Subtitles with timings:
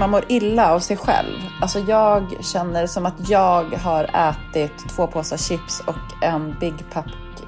[0.00, 1.38] man mår illa av sig själv.
[1.62, 7.06] Alltså jag känner som att jag har ätit två påsar chips och en Big Pack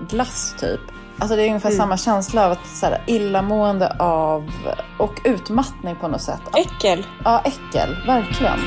[0.08, 0.80] glass typ.
[1.18, 4.50] Alltså det är ungefär samma känsla av att så här, illamående av
[4.98, 6.40] och utmattning på något sätt.
[6.56, 7.06] Äckel.
[7.24, 7.96] Ja, äckel.
[8.06, 8.58] Verkligen.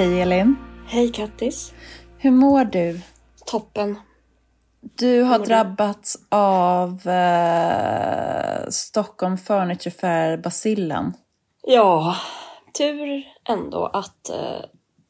[0.00, 0.56] Hej Elin.
[0.86, 1.74] Hej Kattis.
[2.18, 3.00] Hur mår du?
[3.46, 3.98] Toppen.
[4.80, 5.44] Du har mår du?
[5.44, 11.12] drabbats av eh, Stockholm Furniture Fair-bacillen.
[11.62, 12.16] Ja,
[12.78, 14.64] tur ändå att eh,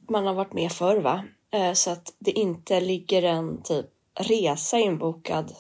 [0.09, 1.25] man har varit med förr va?
[1.53, 3.87] Eh, så att det inte ligger en typ
[4.21, 5.53] resa inbokad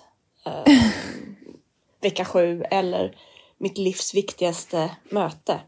[0.46, 0.72] eh,
[2.00, 3.16] vecka sju eller
[3.58, 5.60] mitt livs viktigaste möte.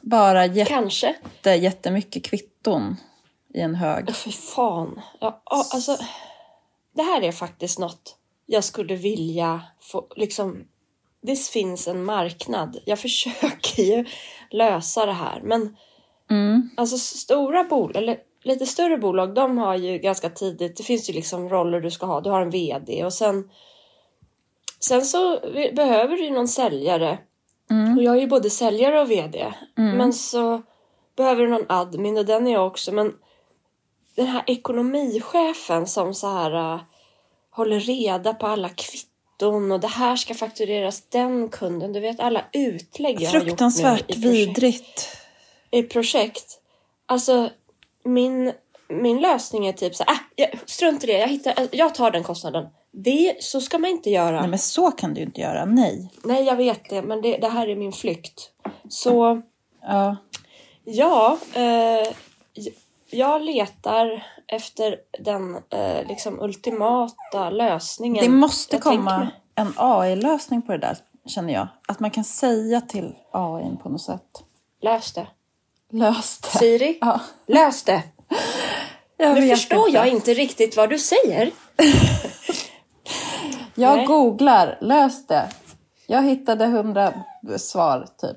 [0.00, 1.14] Bara jätte, Kanske.
[1.44, 2.22] jättemycket
[2.64, 2.96] kvitton
[3.54, 4.04] i en hög.
[4.08, 5.00] Ja, Fy fan.
[5.20, 5.96] Ja, alltså,
[6.94, 10.64] det här är faktiskt något jag skulle vilja få, liksom,
[11.22, 12.76] det finns en marknad.
[12.84, 14.04] Jag försöker ju
[14.50, 15.76] lösa det här, men
[16.30, 16.70] Mm.
[16.76, 21.12] alltså stora bolag, eller lite större bolag, de har ju ganska tidigt, det finns ju
[21.14, 22.20] liksom roller du ska ha.
[22.20, 23.50] Du har en VD och sen,
[24.80, 25.40] sen så
[25.76, 27.18] behöver du ju någon säljare.
[27.96, 29.54] Och jag är ju både säljare och VD.
[29.76, 30.62] Men så
[31.16, 32.92] behöver du någon admin och den är jag också.
[32.92, 33.14] Men
[34.14, 36.80] den här ekonomichefen som så här äh,
[37.50, 41.92] håller reda på alla kvitton och det här ska faktureras den kunden.
[41.92, 45.16] Du vet alla utlägg jag har gjort Fruktansvärt vidrigt.
[45.70, 46.60] i projekt.
[47.06, 47.50] Alltså
[48.04, 48.52] min,
[48.88, 52.22] min lösning är typ så här, äh, strunt i det, jag, hittar, jag tar den
[52.22, 52.66] kostnaden.
[52.90, 54.40] Det, så ska man inte göra.
[54.40, 56.10] Nej men så kan du inte göra, nej.
[56.24, 58.50] Nej, jag vet det, men det, det här är min flykt.
[58.88, 59.42] Så
[59.86, 60.16] Ja.
[60.84, 62.12] Ja, eh,
[63.10, 68.24] jag letar efter den eh, liksom ultimata lösningen.
[68.24, 70.96] Det måste Jag komma en AI-lösning på det där,
[71.26, 71.68] känner jag.
[71.88, 74.44] Att man kan säga till AI på något sätt.
[74.82, 75.26] Lös det.
[75.92, 76.58] Lös det.
[76.58, 78.02] Siri, Ja, lös det.
[79.16, 79.98] jag Nu förstår inte.
[79.98, 81.50] jag inte riktigt vad du säger.
[83.76, 84.06] Jag Nej.
[84.06, 85.48] googlar, lös det.
[86.06, 87.12] Jag hittade hundra
[87.58, 88.36] svar typ.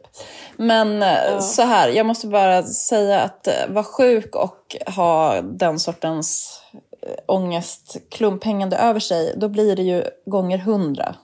[0.58, 5.80] Men eh, så här, jag måste bara säga att eh, vara sjuk och ha den
[5.80, 6.62] sortens
[7.02, 11.16] eh, ångest klumphängande över sig, då blir det ju gånger hundra.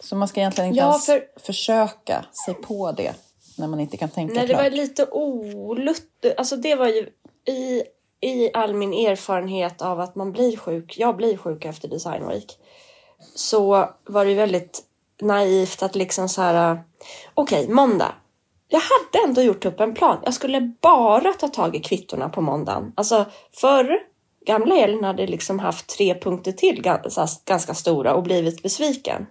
[0.00, 3.12] Så man ska egentligen inte Ja, ens för- försöka sig på det
[3.58, 4.62] när man inte kan tänka Nej, det klart.
[4.64, 6.24] var lite olutt...
[6.36, 7.08] Alltså det var ju
[7.52, 7.82] i,
[8.20, 10.94] i all min erfarenhet av att man blir sjuk.
[10.98, 12.58] Jag blir sjuk efter Design Week.
[13.34, 14.82] Så var det ju väldigt
[15.22, 16.82] naivt att liksom så här...
[17.34, 18.14] Okej, måndag.
[18.68, 20.18] Jag hade ändå gjort upp en plan.
[20.24, 22.92] Jag skulle bara ta tag i kvittorna på måndagen.
[22.96, 23.24] Alltså
[23.60, 23.98] förr,
[24.46, 26.82] gamla Elin hade liksom haft tre punkter till
[27.46, 29.26] ganska stora och blivit besviken.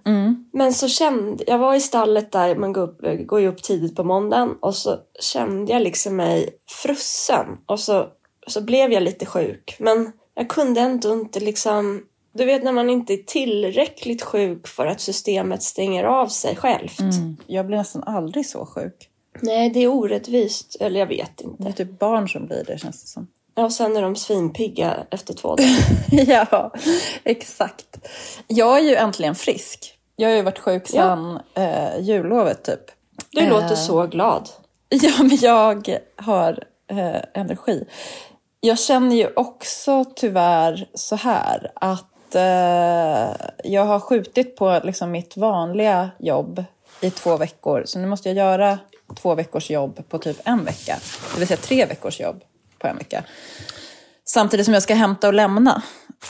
[0.54, 3.96] Men så kände jag var i stallet där, man går, upp, går ju upp tidigt
[3.96, 6.50] på måndagen och så kände jag liksom mig
[6.84, 8.08] frusen och så,
[8.48, 9.76] så blev jag lite sjuk.
[9.80, 12.02] Men jag kunde ändå inte liksom,
[12.34, 17.00] du vet när man inte är tillräckligt sjuk för att systemet stänger av sig självt.
[17.00, 17.38] Mm.
[17.48, 19.08] Jag blir nästan aldrig så sjuk.
[19.42, 21.64] Nej, det är orättvist, eller jag vet Det inte.
[21.68, 23.28] är typ barn som blir det känns det som.
[23.56, 25.70] Ja, och sen är de svinpigga efter två dagar.
[26.52, 26.72] ja,
[27.24, 28.08] exakt.
[28.48, 29.98] Jag är ju äntligen frisk.
[30.16, 32.82] Jag har ju varit sjuk sedan eh, jullovet typ.
[33.32, 34.50] Du låter så glad.
[34.90, 37.86] Ja, men jag har eh, energi.
[38.60, 43.32] Jag känner ju också tyvärr så här att eh,
[43.64, 46.64] jag har skjutit på liksom, mitt vanliga jobb
[47.02, 47.84] i två veckor.
[47.86, 48.80] Så nu måste jag göra
[49.16, 50.98] två veckors jobb på typ en vecka.
[51.34, 52.44] Det vill säga tre veckors jobb
[52.80, 53.24] på en vecka.
[54.34, 55.82] Samtidigt som jag ska hämta och lämna.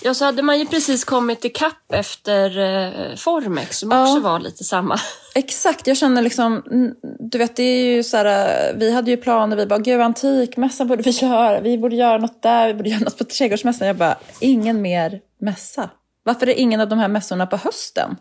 [0.02, 4.64] Ja, så hade man ju precis kommit ikapp efter eh, Formex som också var lite
[4.64, 5.00] samma.
[5.36, 6.64] Exakt, jag känner liksom,
[7.20, 10.02] du vet det är ju så här, eh, vi hade ju planer, vi bara, gud
[10.02, 13.88] antikmässan borde vi göra, vi borde göra något där, vi borde göra något på trädgårdsmässan.
[13.88, 15.90] Jag bara, ingen mer mässa.
[16.24, 18.16] Varför är ingen av de här mässorna på hösten?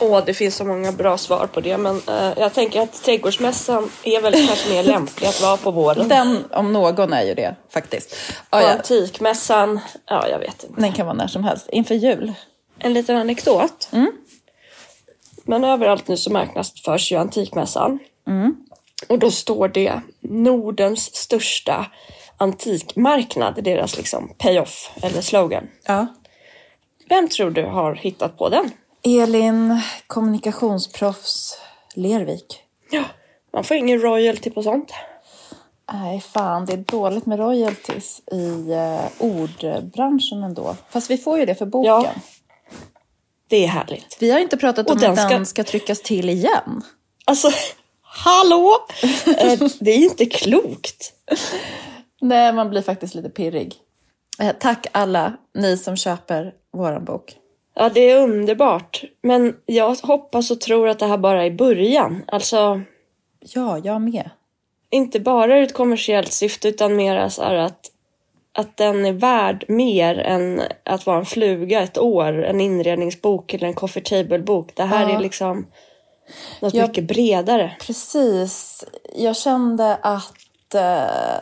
[0.00, 3.90] Åh, det finns så många bra svar på det, men eh, jag tänker att trädgårdsmässan
[4.02, 6.08] är väl kanske mer lämplig att vara på våren.
[6.08, 8.16] Den om någon är ju det faktiskt.
[8.50, 10.80] Och ja, antikmässan, ja jag vet inte.
[10.80, 12.32] den kan vara när som helst, inför jul.
[12.78, 13.88] En liten anekdot.
[15.44, 17.98] Men överallt nu så marknadsförs ju antikmässan.
[19.08, 21.86] Och då står det Nordens största
[22.36, 25.68] antikmarknad, deras liksom pay-off eller slogan.
[25.86, 26.06] Ja.
[27.08, 28.70] Vem tror du har hittat på den?
[29.06, 31.58] Elin, kommunikationsproffs,
[31.94, 32.62] Lervik.
[32.90, 33.04] Ja,
[33.52, 34.92] man får ingen royalty på sånt.
[35.92, 40.76] Nej, fan, det är dåligt med royalties i eh, ordbranschen ändå.
[40.90, 41.92] Fast vi får ju det för boken.
[41.92, 42.14] Ja.
[43.48, 44.16] Det är härligt.
[44.20, 46.82] Vi har inte pratat Och om den att den ska- ska tryckas till igen.
[47.24, 47.48] Alltså,
[48.02, 48.76] hallå!
[49.38, 51.12] Eh, det är inte klokt.
[52.20, 53.74] Nej, man blir faktiskt lite pirrig.
[54.40, 57.36] Eh, tack alla ni som köper våran bok.
[57.78, 59.04] Ja, det är underbart.
[59.22, 62.22] Men jag hoppas och tror att det här bara är början.
[62.28, 62.80] Alltså,
[63.40, 64.30] Ja, jag med.
[64.90, 67.90] inte bara ur ett kommersiellt syfte utan mer så att,
[68.58, 73.66] att den är värd mer än att vara en fluga ett år, en inredningsbok eller
[73.66, 74.70] en coffee table-bok.
[74.74, 75.16] Det här Ja.
[75.16, 75.66] är liksom
[76.60, 76.86] något Ja.
[76.86, 77.76] mycket bredare.
[77.80, 78.84] Precis.
[79.16, 80.32] Jag kände att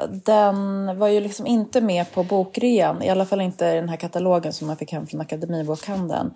[0.09, 3.03] den var ju liksom inte med på bokrean.
[3.03, 6.35] I alla fall inte i den här katalogen som man fick hem från Akademibokhandeln.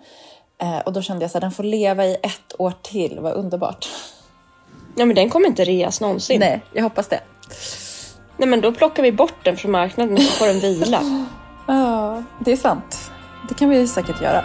[0.61, 3.19] Eh, och då kände jag att den får leva i ett år till.
[3.19, 3.89] Vad underbart.
[4.95, 6.39] Ja, men den kommer inte reas någonsin.
[6.39, 7.19] Nej, jag hoppas det.
[8.37, 11.01] Nej, men då plockar vi bort den från marknaden och så får den vila.
[11.67, 13.11] Ja, det är sant.
[13.49, 14.43] Det kan vi säkert göra.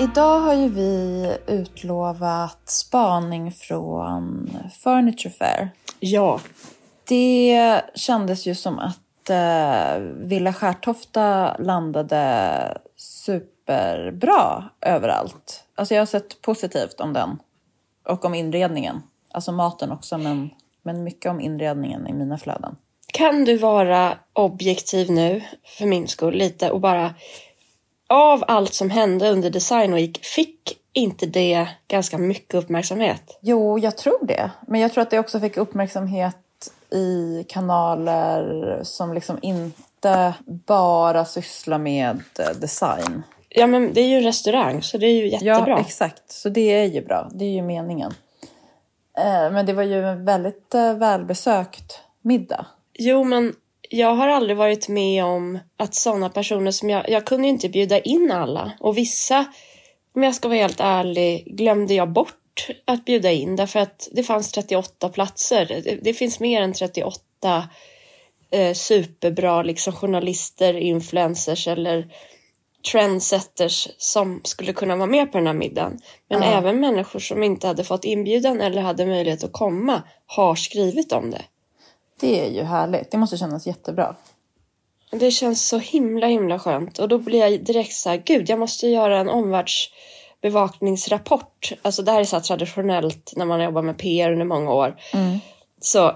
[0.00, 4.50] Idag har ju vi utlovat spaning från
[4.82, 5.70] Furniture Fair.
[5.98, 6.40] Ja,
[7.08, 15.64] Det kändes ju som att eh, Villa Skärtofta landade superbra överallt.
[15.74, 17.38] Alltså jag har sett positivt om den.
[18.08, 19.02] Och om inredningen.
[19.32, 20.50] Alltså maten också, men,
[20.82, 22.76] men mycket om inredningen i mina flöden.
[23.12, 25.42] Kan du vara objektiv nu,
[25.78, 27.14] för min skull, lite och bara
[28.10, 33.38] av allt som hände under Design Week, fick inte det ganska mycket uppmärksamhet?
[33.40, 34.50] Jo, jag tror det.
[34.66, 36.36] Men jag tror att det också fick uppmärksamhet
[36.90, 40.34] i kanaler som liksom inte
[40.66, 43.22] bara sysslar med eh, design.
[43.48, 45.64] Ja, men det är ju en restaurang, så det är ju jättebra.
[45.68, 46.32] Ja, exakt.
[46.32, 47.28] Så det är ju bra.
[47.32, 48.14] Det är ju meningen.
[49.18, 52.66] Eh, Men det var ju en väldigt eh, välbesökt middag.
[52.94, 53.54] Jo, men
[53.92, 57.10] jag har aldrig varit med om att sådana personer som jag...
[57.10, 58.72] Jag kunde ju inte bjuda in alla.
[58.80, 59.44] Och vissa,
[60.14, 63.56] om jag ska vara helt ärlig, glömde jag bort att bjuda in.
[63.56, 65.66] Därför att det fanns 38 platser.
[65.84, 67.68] Det, det finns mer än 38
[68.50, 72.06] eh, superbra liksom, journalister, influencers eller
[72.92, 75.98] trendsetters som skulle kunna vara med på den här middagen.
[76.28, 76.48] Men Ja.
[76.58, 81.30] även människor som inte hade fått inbjudan eller hade möjlighet att komma har skrivit om
[81.30, 81.42] det.
[82.20, 83.10] Det är ju härligt.
[83.10, 84.16] Det måste kännas jättebra.
[85.10, 88.58] Det känns så himla himla skönt och då blir jag direkt så här, gud jag
[88.58, 91.72] måste göra en omvärldsbevakningsrapport.
[91.82, 94.96] Alltså det här är så här traditionellt när man jobbar med PR under många år.
[95.80, 96.14] Så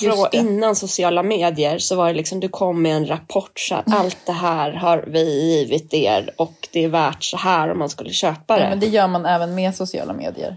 [0.00, 3.84] från innan sociala medier så var det liksom, du kom med en rapport så här,
[3.86, 7.90] allt det här har vi givit er och det är värt så här om man
[7.90, 8.62] skulle köpa det.
[8.62, 10.56] Ja, men det gör man även med sociala medier.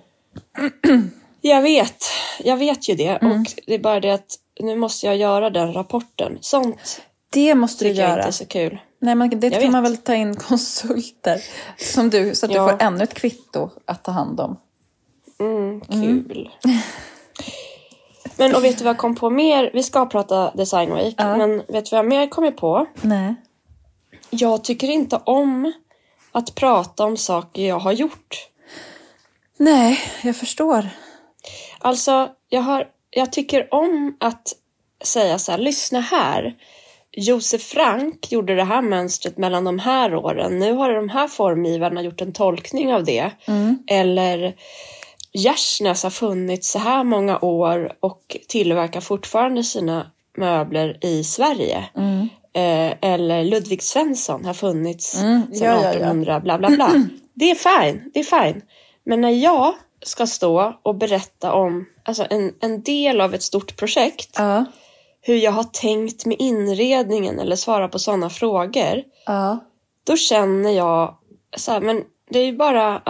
[1.41, 2.03] Jag vet,
[2.43, 3.41] jag vet ju det Mm.
[3.41, 6.37] och det är bara det att nu måste jag göra den rapporten.
[6.41, 8.13] Sånt Det måste du göra.
[8.17, 8.79] inte är så kul.
[8.99, 9.91] Nej, man, det Jag kan man vet.
[9.91, 11.41] väl ta in konsulter
[11.77, 12.63] som du, så att Ja.
[12.65, 14.57] du får ännu ett kvitto att ta hand om.
[15.39, 16.49] Mm, kul.
[18.37, 19.71] Men och vet du vad jag kom på mer?
[19.73, 21.37] Vi ska prata Design Week, Ja.
[21.37, 22.85] men vet du vad jag mer kommit på?
[23.01, 23.35] Nej.
[24.29, 25.73] Jag tycker inte om
[26.31, 28.47] att prata om saker jag har gjort.
[29.57, 30.89] Nej, jag förstår.
[31.79, 32.87] Alltså, jag, har,
[33.17, 34.53] jag tycker om att
[35.03, 36.55] säga så här, lyssna här.
[37.11, 40.59] Josef Frank gjorde det här mönstret mellan de här åren.
[40.59, 43.31] Nu har de här formgivarna gjort en tolkning av det.
[43.87, 44.55] Eller
[45.33, 51.77] Gärsnäs har funnits så här många år och tillverkar fortfarande sina möbler i Sverige.
[52.53, 55.89] Eh, eller Ludvig Svensson har funnits sedan ja, ja, ja.
[55.89, 56.91] 1800 bla bla bla.
[57.33, 58.61] Det är fine, det är fine.
[59.03, 63.77] Men när jag ska stå och berätta om alltså en, en del av ett stort
[63.77, 64.65] projekt, Ja.
[65.21, 69.59] hur jag har tänkt med inredningen eller svara på sådana frågor, Ja.
[70.03, 71.17] då känner jag
[71.57, 73.01] så här, men det är ju bara,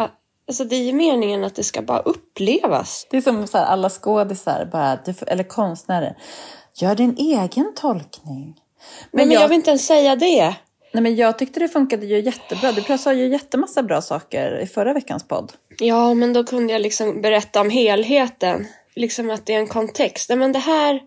[0.47, 3.07] alltså det är ju meningen att det ska bara upplevas.
[3.09, 6.17] Det är som så här, alla skådisar, bara, eller konstnärer.
[6.75, 8.59] Gör din egen tolkning.
[9.11, 10.55] Men, men jag, vill inte ens säga det.
[10.93, 12.71] Nej, men jag tyckte det funkade ju jättebra.
[12.71, 15.53] Du sa ju jättemassa bra saker i förra veckans podd.
[15.79, 18.67] Ja, men då kunde jag liksom berätta om helheten.
[18.95, 20.29] Liksom att det är en kontext.
[20.29, 20.99] Nej, men det här...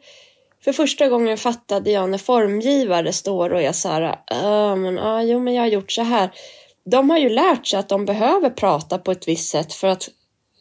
[0.65, 5.23] För första gången fattade jag när formgivare står och är så här, "Ja, men, ja,
[5.23, 6.31] jo, men jag har gjort så här.
[6.85, 10.09] De har ju lärt sig att de behöver prata på ett visst sätt för att,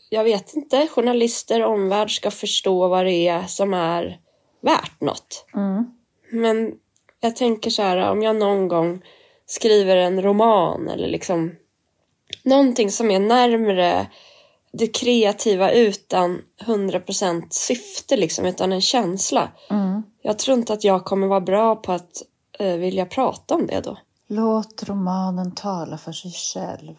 [0.10, 4.20] jag vet inte, journalister och omvärld ska förstå vad det är som är
[4.62, 5.46] värt något.
[6.32, 6.74] Men
[7.22, 9.02] Jag tänker så här, om jag någon gång
[9.46, 11.56] skriver en roman eller liksom
[12.44, 14.08] någonting som är närmre
[14.72, 19.50] det kreativa utan 100% syfte liksom, utan en känsla.
[19.70, 20.04] Mm.
[20.22, 22.24] Jag tror inte att jag kommer vara bra på att
[22.60, 23.98] eh, vilja prata om det då.
[24.28, 26.96] Låt romanen tala för sig själv.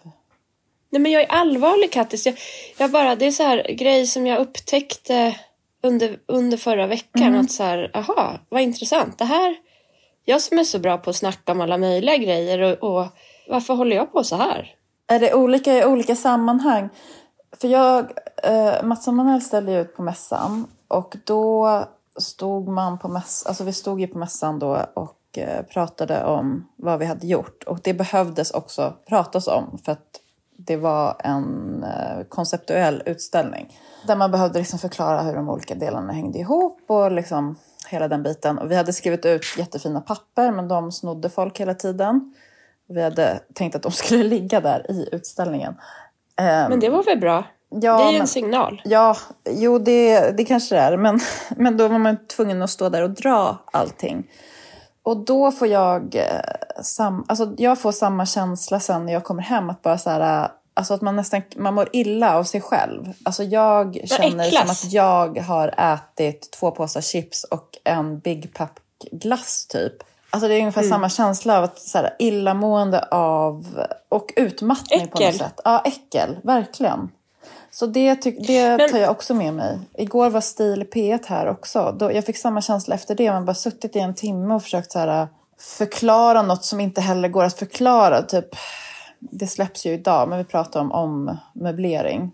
[0.91, 2.27] Nej men jag är allvarlig Kattis.
[2.27, 2.39] Jag,
[2.79, 5.37] jag bara, det är så här grej som jag upptäckte
[5.83, 7.23] under, under förra veckan.
[7.23, 7.41] Mm.
[7.41, 9.19] Att så här, aha, vad intressant.
[9.19, 9.57] Det här,
[10.25, 13.07] jag som är så bra på att snacka om alla möjliga grejer och, och
[13.49, 14.75] varför håller jag på så här?
[15.11, 16.89] Är det olika i olika sammanhang?
[17.53, 18.13] För jag,
[18.43, 21.85] eh, Mats och Manel ställde ju ut på mässan och då
[22.19, 26.69] stod man på mässan, alltså vi stod ju på mässan då och eh, pratade om
[26.77, 30.21] vad vi hade gjort och det behövdes också pratas om för att
[30.57, 36.13] det var en eh, konceptuell utställning där man behövde liksom förklara hur de olika delarna
[36.13, 37.57] hängde ihop och liksom
[37.89, 38.59] hela den biten.
[38.59, 42.35] Och vi hade skrivit ut jättefina papper men de snodde folk hela tiden.
[42.91, 45.75] Vi hade tänkt att de skulle ligga där i utställningen.
[46.37, 47.45] Ehm, Men det var väl bra?
[47.71, 48.83] ja, det är ju men- en signal.
[48.85, 49.17] Ja,
[49.51, 50.97] jo det, det kanske det är.
[50.97, 51.21] Men,
[51.57, 54.31] men då var man tvungen att stå där och dra allting.
[55.03, 59.43] Och då får jag, eh, sam, alltså jag får samma känsla sen när jag kommer
[59.43, 59.71] hem.
[59.71, 63.13] Att bara så här, eh, alltså att man nästan man mår illa av sig själv.
[63.23, 64.81] Alltså jag känner äcklas.
[64.81, 68.79] som att jag har ätit två påsar chips och en Big Pack
[69.13, 69.93] glass typ.
[70.33, 70.91] Alltså det är ungefär Mm.
[70.91, 75.39] samma känsla av att så här, illamående av och utmattning på något Äckel.
[75.39, 75.61] sätt.
[75.65, 77.09] Ja, äckel, verkligen.
[77.71, 79.79] Så det, tyck- det Men- tar jag också med mig.
[79.95, 81.97] Igår var Stil P1 här också.
[81.99, 83.33] Då, jag fick samma känsla efter det.
[83.33, 85.29] Man bara suttit i en timme och försökt så här,
[85.79, 88.23] förklara något som inte heller går att förklara.
[88.23, 88.47] Typ,
[89.19, 90.93] det släpps ju idag, men vi pratar om
[91.55, 92.31] ommöblering.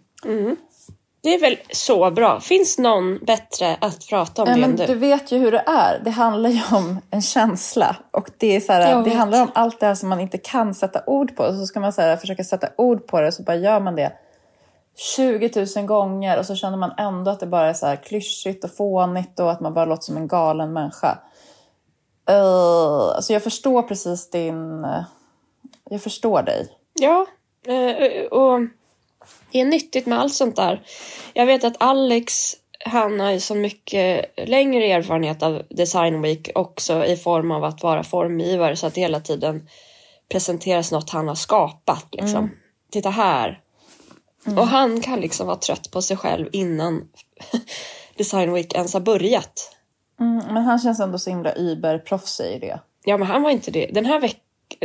[1.26, 2.40] Det är väl så bra.
[2.40, 4.87] Finns någon bättre att prata om Ja, det än men du?
[4.87, 6.00] du vet ju hur det är.
[6.04, 7.97] Det handlar ju om en känsla.
[8.11, 10.75] Och det, är så här, det handlar om allt det här som man inte kan
[10.75, 11.52] sätta ord på.
[11.52, 14.12] Så ska man så här, försöka sätta ord på det så bara gör man det
[15.16, 18.64] 20 000 gånger och så känner man ändå att det bara är så här klyschigt
[18.64, 21.18] och fånigt och att man bara låter som en galen människa.
[22.30, 24.85] Uh, alltså jag förstår precis din...
[24.85, 25.02] eh,
[25.90, 26.68] Jag förstår dig.
[27.00, 27.26] Ja,
[27.66, 28.61] eh, och
[29.53, 30.83] det är nyttigt med allt sånt där.
[31.35, 37.05] Jag vet att Alex, han har ju så mycket längre erfarenhet av Design Week också
[37.05, 39.69] i form av att vara formgivare så att det hela tiden
[40.29, 42.07] presenteras något han har skapat.
[42.12, 42.50] Liksom.
[42.91, 43.61] Titta här.
[44.47, 47.09] Och han kan liksom vara trött på sig själv innan
[48.17, 49.76] Design Week ens har börjat.
[50.21, 52.81] Mm, men han känns ändå så himla überproffsig i det.
[53.05, 53.91] Ja, men han var inte det.
[53.93, 54.41] Den här veckan,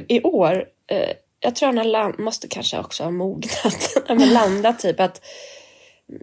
[0.08, 1.10] i år, eh,
[1.44, 5.22] jag tror han har land, måste kanske också ha mognat, men landat typ att,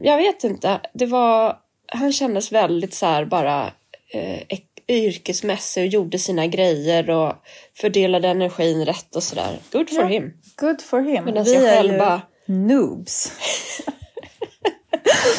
[0.02, 1.56] jag vet inte, det var,
[1.92, 3.66] han kändes väldigt så här bara
[4.12, 4.58] eh,
[4.88, 7.32] yrkesmässig och gjorde sina grejer och
[7.80, 9.58] fördelade energin rätt och sådär.
[9.72, 10.06] Good for Ja.
[10.06, 10.32] him.
[10.56, 11.24] Good for him.
[11.24, 13.32] Medan Vi jag är själv ju bara- noobs.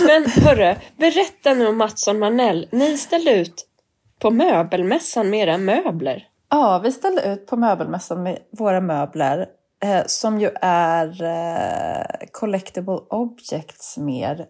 [0.07, 2.67] Men hörru, berätta nu om Mattsson Manell.
[2.71, 3.65] Ni ställde ut
[4.19, 6.27] på möbelmässan med era möbler.
[6.49, 9.45] Ja, vi ställde ut på möbelmässan med våra möbler
[9.83, 14.45] eh, som ju är eh, collectible objects mer.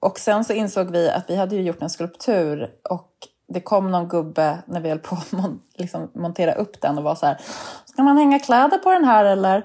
[0.00, 3.12] Och sen så insåg vi att vi hade ju gjort en skulptur och
[3.48, 7.04] det kom någon gubbe när vi höll på att mon- liksom montera upp den och
[7.04, 7.40] var så här,
[7.84, 9.64] ska man hänga kläder på den här eller?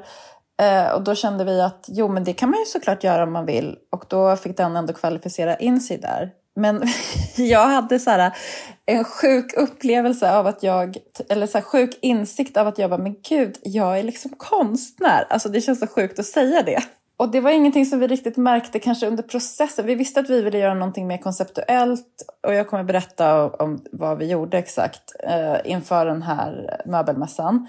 [0.61, 3.33] Eh, och då kände vi att jo, men det kan man ju såklart göra om
[3.33, 3.77] man vill.
[3.91, 6.31] Och då fick den ändå kvalificera in sig där.
[6.55, 6.83] Men
[7.37, 8.37] jag hade så här,
[8.85, 10.97] en sjuk upplevelse av att jag,
[11.29, 15.27] eller så här, sjuk insikt av att jag bara, men gud, jag är liksom konstnär.
[15.29, 16.83] Alltså det känns så sjukt att säga det.
[17.17, 19.85] Och det var ingenting som vi riktigt märkte kanske under processen.
[19.85, 24.17] Vi visste att vi ville göra någonting mer konceptuellt och jag kommer berätta om, vad
[24.17, 27.67] vi gjorde exakt eh, inför den här möbelmässan.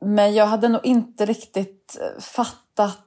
[0.00, 2.98] Men jag hade nog inte riktigt fattat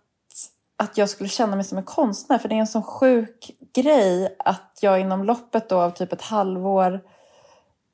[0.78, 2.38] att jag skulle känna mig som en konstnär.
[2.38, 6.22] För det är en sån sjuk grej att jag inom loppet då av typ ett
[6.22, 7.02] halvår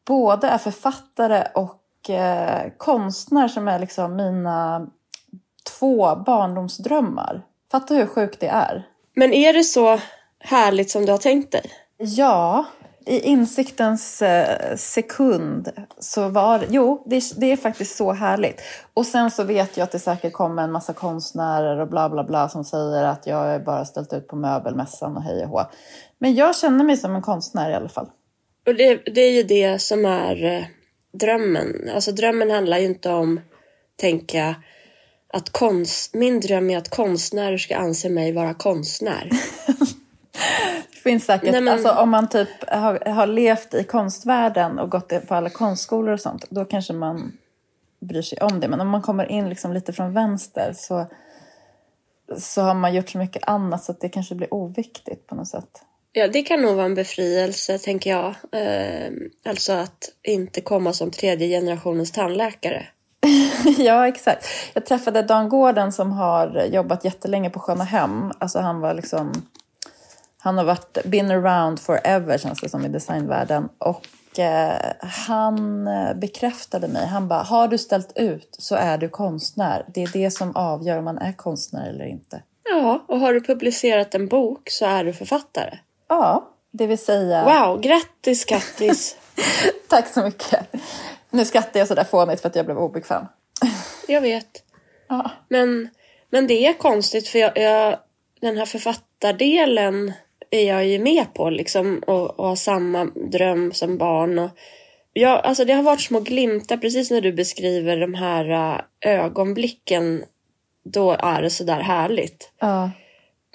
[0.08, 4.88] både är författare och eh, konstnär som är liksom mina
[5.80, 7.46] två barndomsdrömmar.
[7.72, 8.88] Fatta hur sjukt det är.
[9.16, 10.00] Men är det så
[10.40, 11.72] härligt som du har tänkt dig?
[11.98, 12.66] Ja,
[13.06, 18.62] i insiktens eh, sekund så var Jo, det, det är faktiskt så härligt.
[18.94, 22.24] Och sen så vet jag att det säkert kommer en massa konstnärer och bla bla
[22.24, 25.62] bla som säger att jag är bara ställt ut på möbelmässan och hej och hå.
[26.18, 28.10] Men jag känner mig som en konstnär i alla fall.
[28.70, 30.64] Och det, det är ju det som är eh,
[31.12, 31.90] drömmen.
[31.96, 33.40] Alltså drömmen handlar ju inte om,
[33.96, 34.56] tänka,
[35.34, 39.30] att konst, min dröm är att konstnärer ska anse mig vara konstnär.
[41.04, 45.28] finns säkert, Nej, men- alltså om man typ har, har levt i konstvärlden och gått
[45.28, 47.38] på alla konstskolor och sånt, då kanske man
[48.00, 48.68] bryr sig om det.
[48.68, 51.08] Men om man kommer in liksom lite från vänster så,
[52.38, 55.48] så har man gjort så mycket annat så att det kanske blir oviktigt på något
[55.48, 55.84] sätt.
[56.12, 58.28] Ja, det kan nog vara en befrielse, tänker jag.
[58.52, 59.12] Eh,
[59.46, 62.86] alltså att inte komma som tredje generationens tandläkare.
[63.78, 64.46] ja, exakt.
[64.74, 68.32] Jag träffade Dan Gården som har jobbat jättelänge på Sköna Hem.
[68.40, 69.32] Alltså han var liksom...
[70.42, 73.70] Han har varit been around forever känns det som i designvärlden.
[73.78, 77.08] Och eh, han eh, bekräftade mig.
[77.08, 79.86] Han bara, har du ställt ut så är du konstnär.
[79.94, 82.44] Det är det som avgör om man är konstnär eller inte.
[82.70, 85.78] Ja, och har du publicerat en bok så är du författare.
[86.10, 87.44] Ja, det vill säga...
[87.44, 89.16] Wow, grattis Kattis!
[89.90, 90.60] Tack så mycket.
[91.30, 93.26] Nu skrattar jag sådär fånigt för att jag blev obekväm.
[94.08, 94.64] jag vet.
[95.08, 95.32] Ja.
[95.48, 95.90] Men,
[96.30, 97.98] men det är konstigt för jag, jag,
[98.42, 100.14] den här författardelen
[100.52, 104.40] är jag ju med på liksom och, och har samma dröm som barn.
[104.40, 104.50] Och
[105.14, 108.50] jag, alltså det har varit små glimtar precis när du beskriver de här
[109.06, 110.24] äh, ögonblicken.
[110.84, 112.52] Då är det sådär härligt.
[112.60, 112.92] Ja.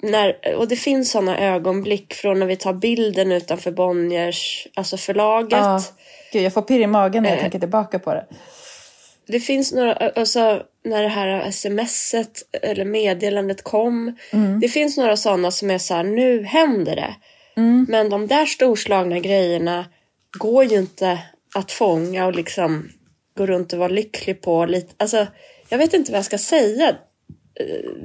[0.03, 5.51] När, och det finns sådana ögonblick från när vi tar bilden utanför Bonniers, alltså förlaget.
[5.59, 5.81] ja.
[6.33, 7.41] Gud, jag får pirr i magen när jag Eh.
[7.41, 8.25] tänker tillbaka på det.
[9.27, 14.17] Det finns några, alltså när det här smset eller meddelandet kom.
[14.61, 17.15] Det finns några sådana som är så här, nu händer det.
[17.87, 19.85] Men de där storslagna grejerna
[20.39, 21.19] går ju inte
[21.55, 22.89] att fånga och liksom
[23.37, 24.65] gå runt och vara lycklig på.
[24.65, 24.93] Lite.
[24.97, 25.27] Alltså,
[25.69, 26.95] jag vet inte vad jag ska säga.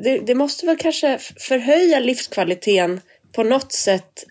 [0.04, 3.00] Det, det måste väl kanske förhöja livskvaliteten
[3.32, 4.24] på något sätt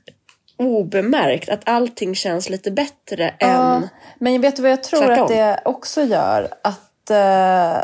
[0.57, 1.49] obemärkt.
[1.49, 3.87] Att allting känns lite bättre Ja, än...
[4.19, 5.23] men vet du vad jag tror tvärtom.
[5.23, 6.47] att det också gör?
[6.63, 7.77] Att eh,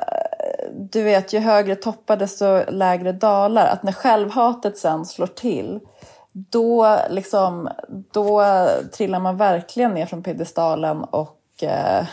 [0.92, 3.68] du vet, ju högre toppar desto lägre dalar.
[3.68, 5.80] Att när självhatet sen slår till,
[6.34, 7.70] då, liksom,
[8.14, 8.44] då
[8.92, 12.06] trillar man verkligen ner från piedestalen och eh,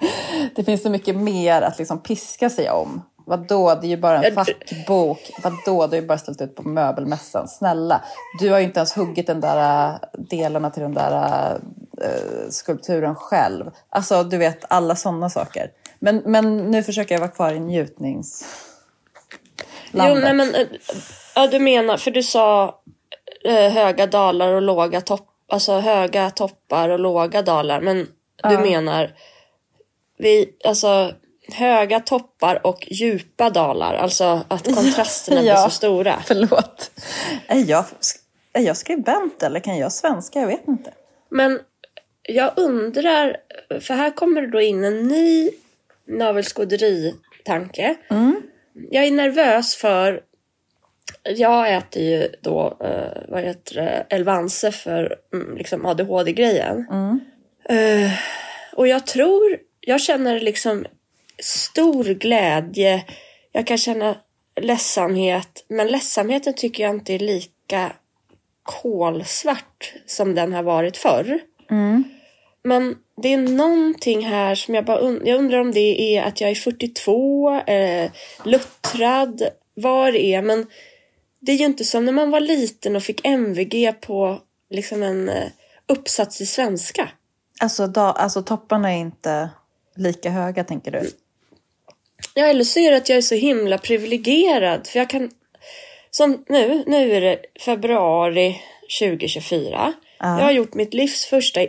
[0.54, 3.02] det finns så mycket mer att liksom piska sig om.
[3.30, 5.30] Vadå, det är ju bara en Ja, fackbok.
[5.42, 7.48] Vadå, du har ju bara ställt ut på möbelmässan.
[7.48, 8.04] Snälla,
[8.40, 11.54] du har ju inte ens huggit den där äh, delarna till den där
[12.02, 13.70] äh, skulpturen själv.
[13.90, 15.70] Alltså, du vet, alla sådana saker.
[15.98, 18.44] Men, men nu försöker jag vara kvar i njutnings...
[19.92, 20.22] Jo, landet.
[20.24, 20.66] nej men,
[21.34, 22.80] ja du menar, för du sa
[23.44, 28.06] eh, höga dalar och låga toppar, alltså höga toppar och låga dalar, men
[28.42, 29.14] du menar
[30.18, 31.12] vi, alltså
[31.54, 35.42] höga toppar och djupa dalar, alltså att kontrasterna Ja.
[35.54, 36.22] blir så stora.
[36.26, 36.90] Förlåt.
[37.46, 37.84] Är jag,
[38.52, 40.40] är jag skribent eller kan jag svenska?
[40.40, 40.90] Jag vet inte.
[41.28, 41.60] Men
[42.22, 43.36] jag undrar,
[43.80, 45.50] för här kommer det då in en ny
[46.08, 47.94] navelskåderi-tanke.
[48.90, 50.20] Jag är nervös för
[51.22, 56.86] jag äter ju då, eh, vad heter det, Elvanse för mm, liksom ADHD-grejen.
[57.68, 58.10] Eh,
[58.72, 60.86] och jag tror, jag känner liksom
[61.42, 63.04] stor glädje.
[63.52, 64.16] Jag kan känna
[64.60, 67.92] ledsamhet, men ledsamheten tycker jag inte är lika
[68.62, 71.40] kolsvart som den har varit förr.
[72.62, 76.40] Men det är någonting här som jag bara und- jag undrar om det är att
[76.40, 78.10] jag är 42, eh,
[78.44, 79.42] luttrad,
[79.74, 80.42] vad det är.
[80.42, 80.66] Men
[81.40, 85.28] det är ju inte som när man var liten och fick MVG på liksom en
[85.28, 85.48] eh,
[85.88, 87.08] uppsats i svenska.
[87.60, 89.50] Alltså, da, alltså topparna är inte
[89.96, 91.10] lika höga, tänker du?
[92.34, 94.86] Ja, eller så är det att jag är så himla privilegierad.
[94.86, 95.30] För jag kan...
[96.10, 98.60] Som nu, nu är det februari
[99.00, 99.92] 2024.
[100.18, 101.60] Jag har gjort mitt livs första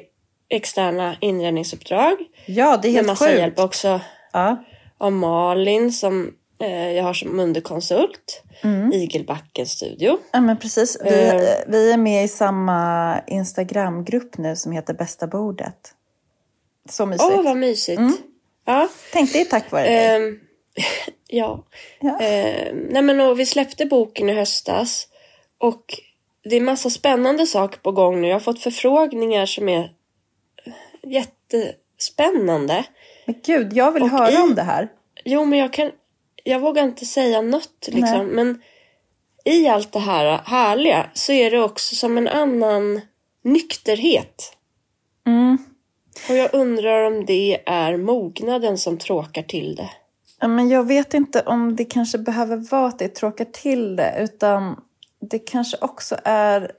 [0.49, 2.17] externa inredningsuppdrag.
[2.45, 3.37] Ja, det är Med helt massa sjukt.
[3.39, 4.01] hjälp också
[4.33, 4.63] Ja.
[4.97, 8.43] av Malin som eh, jag har som underkonsult.
[8.63, 8.93] Mm.
[8.93, 10.17] Igelbackens studio.
[10.31, 10.97] Ja, men precis.
[11.03, 11.41] Vi, Eh.
[11.67, 15.93] vi är med i samma Instagramgrupp nu som heter Bästa bordet.
[16.89, 17.31] Så mysigt.
[17.33, 17.99] Åh, vad mysigt.
[17.99, 18.17] Mm.
[18.65, 18.87] Ja.
[19.13, 20.15] Tänk det är tack vare dig.
[20.15, 20.39] Ehm,
[21.27, 21.63] ja.
[21.99, 22.19] Ja.
[22.19, 25.07] Ehm, nej men och vi släppte boken i höstas.
[25.57, 25.85] Och
[26.43, 28.27] det är massa spännande saker på gång nu.
[28.27, 29.91] Jag har fått förfrågningar som är
[31.03, 32.83] jättespännande.
[33.25, 34.87] Men gud, jag vill och höra i- om det här.
[35.25, 35.91] Jo, men jag kan...
[36.43, 38.25] Jag vågar inte säga något liksom.
[38.27, 38.61] Men
[39.45, 43.01] i allt det här härliga så är det också som en annan
[43.43, 44.57] nykterhet.
[45.27, 45.57] Mm.
[46.29, 49.89] Och jag undrar om det är mognaden som tråkar till det.
[50.47, 54.15] Men jag vet inte om det kanske behöver vara att det tråkar till det.
[54.19, 54.81] Utan
[55.21, 56.71] det kanske också är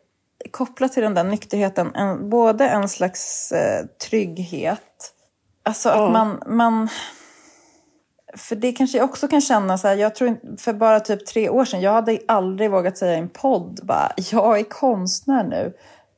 [0.51, 1.95] kopplat till den där nykterheten.
[1.95, 5.15] En, både en slags eh, trygghet.
[5.63, 6.89] Alltså att man, man...
[8.37, 11.49] för det kanske jag också kan känna så här, jag tror för bara typ tre
[11.49, 15.73] år sedan, jag hade aldrig vågat säga i en podd bara, jag är konstnär nu.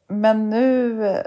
[0.08, 1.24] Men nu eh,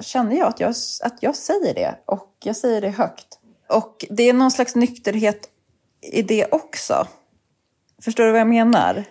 [0.00, 3.38] känner jag att, jag att jag säger det och jag säger det högt.
[3.68, 5.48] Och det är någon slags nykterhet
[6.12, 7.06] i det också.
[8.04, 9.04] Förstår du vad jag menar?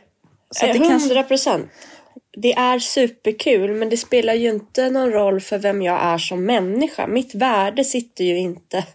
[0.51, 1.69] Så att det kanske- Hundra procent.
[2.37, 6.45] Det är superkul men det spelar ju inte någon roll för vem jag är som
[6.45, 7.07] människa.
[7.07, 8.85] Mitt värde sitter ju inte...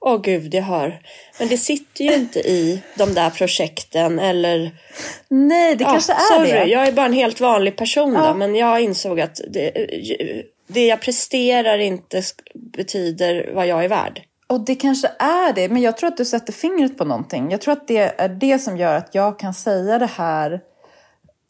[0.00, 1.02] Åh gud, jag hör.
[1.38, 4.70] Men det sitter ju inte i de där projekten eller...
[5.28, 6.64] Nej, det Ja, kanske är sorry, det.
[6.66, 8.28] jag är bara en helt vanlig person Ja.
[8.28, 9.70] då, men jag insåg att det,
[10.66, 12.22] det jag presterar inte
[12.54, 14.22] betyder vad jag är värd.
[14.52, 17.50] Och det kanske är det, men jag tror att du sätter fingret på någonting.
[17.50, 20.60] Jag tror att det är det som gör att jag kan säga det här.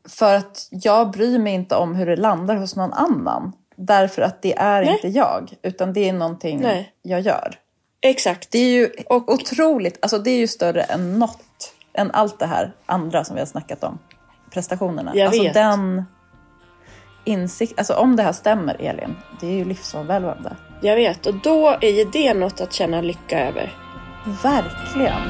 [0.09, 3.53] För att jag bryr mig inte om hur det landar hos någon annan.
[3.77, 4.95] Därför att det är Nej.
[4.95, 6.93] inte jag, utan det är någonting Nej.
[7.03, 7.55] jag gör.
[8.01, 8.51] Exakt.
[8.51, 12.47] Det är ju Och- otroligt, alltså det är ju större än något, än allt det
[12.47, 13.99] här andra som vi har snackat om.
[14.51, 15.13] Prestationerna.
[15.15, 15.55] Jag alltså vet.
[15.55, 16.05] den
[17.25, 20.57] insikt, alltså om det här stämmer Elin, det är ju livsomvälvande.
[20.81, 23.77] Jag vet, och då är ju det något att känna lycka över.
[24.43, 25.23] Verkligen.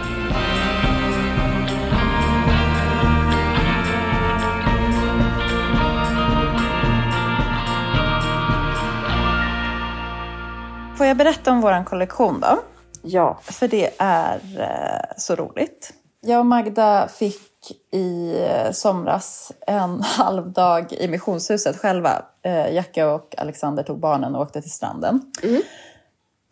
[10.96, 12.59] Får jag berätta om vår kollektion då?
[13.02, 13.38] Ja.
[13.42, 15.92] För det är eh, så roligt.
[16.20, 17.51] Jag och Magda fick
[17.90, 22.22] i eh, somras en halv dag i missionshuset själva.
[22.42, 25.33] Eh, Jacka och Alexander tog barnen och åkte till stranden.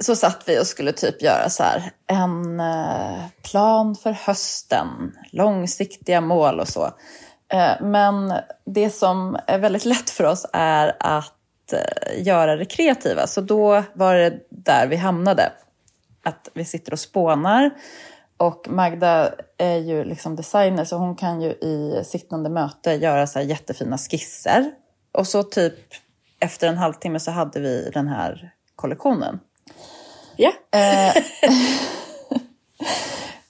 [0.05, 6.21] Så satt vi och skulle typ göra så här en eh, plan för hösten, långsiktiga
[6.21, 6.91] mål och så.
[7.81, 8.33] Men
[8.65, 11.75] det som är väldigt lätt för oss är att
[12.17, 13.27] göra det kreativa.
[13.27, 15.53] Så då var det där vi hamnade
[16.23, 17.71] att vi sitter och spånar.
[18.41, 23.39] Och Magda är ju liksom designer så hon kan ju i sittande möte göra så
[23.39, 24.71] här jättefina skisser.
[25.13, 25.75] Och så typ
[26.41, 29.41] efter en halvtimme så hade vi den här kollektionen.
[30.37, 30.53] Ja.
[30.73, 31.23] Eh,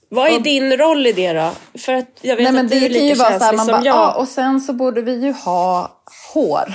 [0.08, 1.52] Vad är din roll i det då?
[1.78, 3.44] För att jag vet nej men att du det är kan ju lika vara så
[3.44, 3.96] här, känslig man som bara, jag.
[3.96, 6.00] ja, och sen så borde vi ju ha
[6.34, 6.74] hår.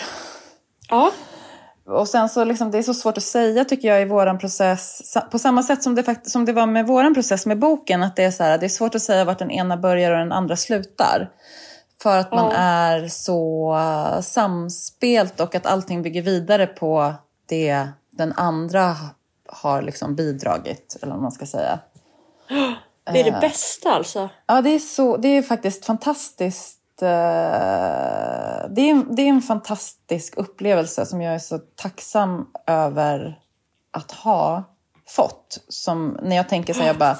[0.90, 1.12] Ja.
[1.88, 5.16] Och sen så liksom, det är så svårt att säga tycker jag i våran process.
[5.32, 8.04] På samma sätt som det, som det var med våran process med boken.
[8.04, 10.18] Att det är så här, det är svårt att säga vart den ena börjar och
[10.18, 11.30] den andra slutar.
[12.02, 12.58] För att man Ja.
[12.58, 17.14] är så uh, samspelt och att allting bygger vidare på
[17.46, 18.96] det den andra
[19.48, 20.98] har liksom bidragit.
[21.02, 21.80] Eller vad man ska säga.
[23.14, 23.34] Det är Eh.
[23.34, 24.30] det bästa alltså.
[24.48, 26.80] Ja, det är, så, det är faktiskt fantastiskt.
[27.02, 27.08] Eh,
[28.70, 33.40] Det är, en- det är en fantastisk upplevelse som jag är så tacksam över
[33.92, 34.64] att ha
[35.08, 35.58] fått.
[35.68, 37.18] Som när jag tänker så här, jag bara,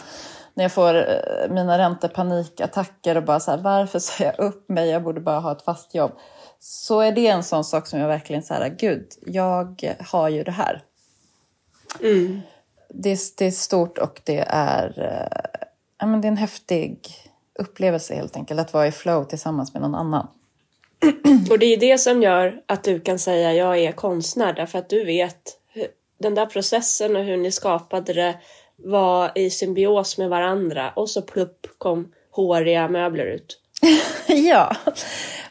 [0.54, 4.90] när jag får eh, mina räntepanikattacker och bara så här, varför sa jag upp mig?
[4.90, 6.12] Jag borde bara ha ett fast jobb.
[6.60, 10.44] Så är det en sån sak som jag verkligen så här, gud, jag har ju
[10.44, 10.84] det här.
[12.02, 12.42] Mm.
[12.90, 15.62] Det är, det är stort och det är, eh,
[16.00, 17.08] ja, men det är en häftig
[17.60, 18.60] upplevelse helt enkelt.
[18.60, 20.28] Att vara i flow tillsammans med någon annan.
[21.52, 24.90] Och det är det som gör att du kan säga jag är konstnär därför att
[24.90, 25.60] du vet
[26.20, 28.36] den där processen och hur ni skapade det
[28.78, 33.60] var i symbios med varandra och så plupp kom håriga möbler ut.
[34.28, 34.76] ja,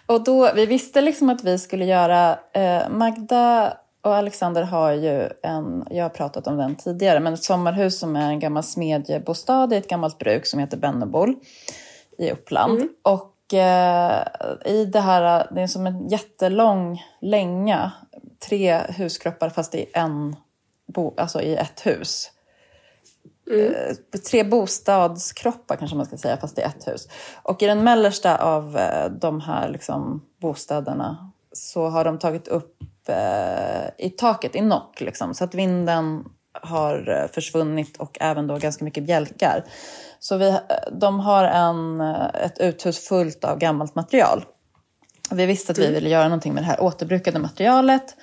[0.06, 5.28] och då, vi visste liksom att vi skulle göra, eh, Magda och Alexander har ju
[5.42, 9.72] en, jag har pratat om den tidigare, men ett sommarhus som är en gammal smedjebostad
[9.72, 11.34] i ett gammalt bruk som heter Bennebol
[12.18, 12.88] i Uppland.
[13.02, 14.26] Och eh,
[14.64, 17.92] i det här, det är som en jättelång länga,
[18.48, 20.36] tre huskroppar fast i en,
[20.86, 22.30] bo, alltså i ett hus.
[23.50, 23.96] Eh,
[24.30, 27.08] tre bostadskroppar kanske man ska säga, fast i ett hus.
[27.42, 32.76] Och i den mellersta av eh, de här liksom, bostäderna så har de tagit upp
[33.08, 36.24] eh, i taket, i nock, liksom, så att vinden
[36.62, 39.64] har eh, försvunnit och även då ganska mycket bjälkar.
[40.18, 40.58] Så vi, eh,
[40.92, 44.44] de har en, eh, ett uthus fullt av gammalt material.
[45.30, 48.16] Vi visste att vi ville göra någonting med det här återbrukade materialet.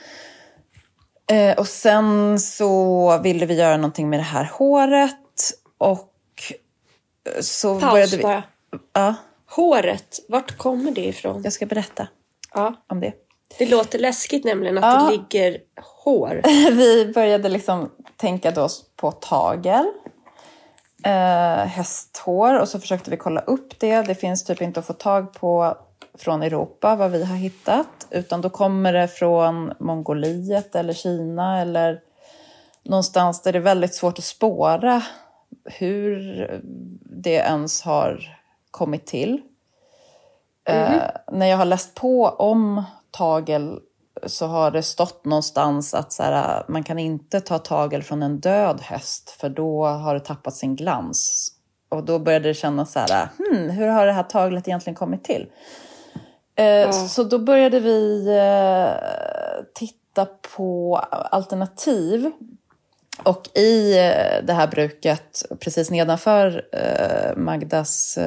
[1.31, 5.51] Eh, och sen så ville vi göra någonting med det här håret.
[5.77, 6.13] Och
[7.41, 8.23] så Paus började vi...
[8.23, 8.43] bara.
[8.93, 9.15] Ja,
[9.55, 11.41] Håret, vart kommer det ifrån?
[11.43, 12.07] jag ska berätta
[12.53, 13.13] Ja, om det.
[13.57, 15.05] Det låter läskigt nämligen att Ja.
[15.05, 15.57] det ligger
[16.03, 16.41] hår.
[16.71, 19.85] Vi började liksom tänka då på tagel,
[21.03, 24.01] eh, hästhår och så försökte vi kolla upp det.
[24.01, 25.77] Det finns typ inte att få tag på
[26.17, 28.07] från Europa vad vi har hittat.
[28.09, 31.99] Utan då kommer det från Mongoliet eller Kina eller
[32.83, 35.03] någonstans där det är väldigt svårt att spåra
[35.65, 36.47] hur
[37.03, 38.37] det ens har
[38.71, 39.41] kommit till.
[40.65, 43.79] Eh, när jag har läst på om tagel
[44.25, 48.39] så har det stått någonstans att så här, man kan inte ta tagel från en
[48.39, 51.51] död häst för då har det tappat sin glans.
[51.89, 55.23] Och då började det kännas så här, hmm, hur har det här taglet egentligen kommit
[55.23, 55.47] till?
[56.55, 62.31] Eh, Så då började vi eh, titta på alternativ.
[63.23, 66.65] Och i eh, det här bruket, precis nedanför
[67.37, 68.17] Magdas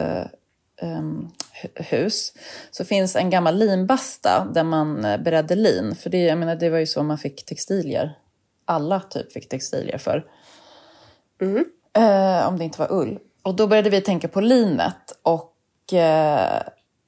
[1.63, 2.33] hu- hus,
[2.71, 5.95] så finns en gammal linbasta där man eh, beredde lin.
[5.95, 8.19] För det, jag menar, det var ju så man fick textilier.
[8.65, 10.25] Alla typ fick textilier för.
[11.97, 13.19] Eh, om det inte var ull.
[13.43, 15.19] Och då började vi tänka på linet.
[15.23, 16.63] Och eh,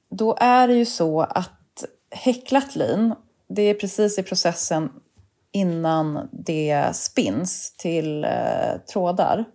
[0.09, 3.15] då är det ju så att häcklat lin,
[3.49, 4.89] det är precis i processen
[5.51, 9.45] innan det spinns till eh, trådar.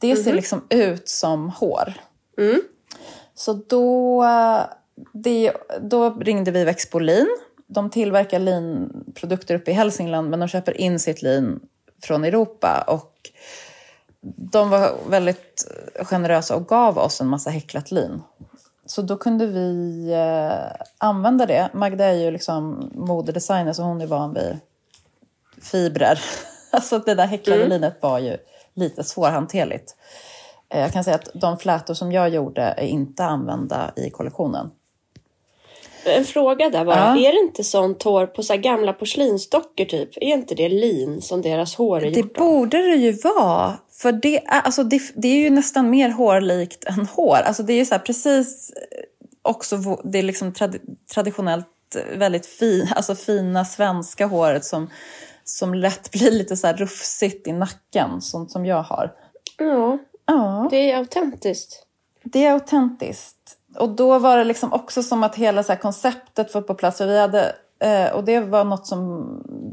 [0.00, 1.94] Det ser liksom ut som hår.
[3.34, 4.24] Så då,
[5.12, 7.28] det, då ringde vi Växbolin.
[7.66, 11.60] De tillverkar linprodukter uppe i Hälsingland men de köper in sitt lin
[12.02, 12.84] från Europa.
[12.86, 13.30] Och
[14.36, 18.22] de var väldigt generösa och gav oss en massa häcklat lin.
[18.86, 21.70] Så då kunde vi eh, använda det.
[21.72, 24.58] Magda är ju liksom modedesigner så hon är van vid
[25.62, 26.20] fibrer.
[26.70, 28.36] Alltså det där häcklade linet var ju
[28.74, 29.96] lite svårhanterligt.
[30.68, 34.70] Eh, Jag kan säga att de flätor som jag gjorde är inte använda i kollektionen.
[36.06, 36.96] En fråga där bara.
[36.96, 37.28] Ja.
[37.28, 40.16] Är det inte sånt hår på så gamla porslinsdockor typ?
[40.16, 43.78] Är inte det lin som deras hår är Det borde det ju vara.
[43.90, 47.36] För det är, alltså det, det är ju nästan mer hårlikt än hår.
[47.44, 49.04] Alltså det är ju så här precis eh,
[49.42, 50.76] också, det är liksom trad,
[51.14, 51.66] traditionellt
[52.16, 54.90] väldigt fin, alltså fina svenska håret som,
[55.44, 59.12] som lätt blir lite så här rufsigt i nacken, sånt som jag har.
[59.58, 61.86] Ja, Ja, det är autentiskt.
[62.22, 63.56] det är autentiskt.
[63.76, 66.98] Och då var det liksom också som att hela så här konceptet var på plats.
[66.98, 69.26] För vi hade, eh, och det var något som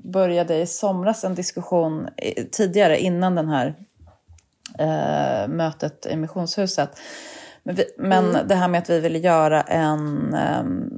[0.04, 2.08] började i somras, en diskussion
[2.52, 3.76] tidigare innan den här
[4.80, 7.00] eh, mötet i Missionshuset.
[7.64, 10.98] Men, vi, men det här med att vi ville göra en, ehm,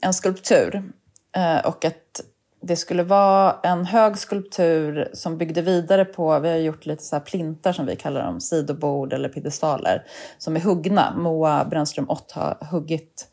[0.00, 0.92] en skulptur.
[1.36, 2.20] Eh, och att
[2.62, 7.16] det skulle vara en hög skulptur som byggde vidare på, vi har gjort lite så
[7.16, 10.06] här plintar som vi kallar dem, sidobord eller piedestaler,
[10.38, 11.14] som är huggna.
[11.16, 13.28] Moa Brännström Ott har huggit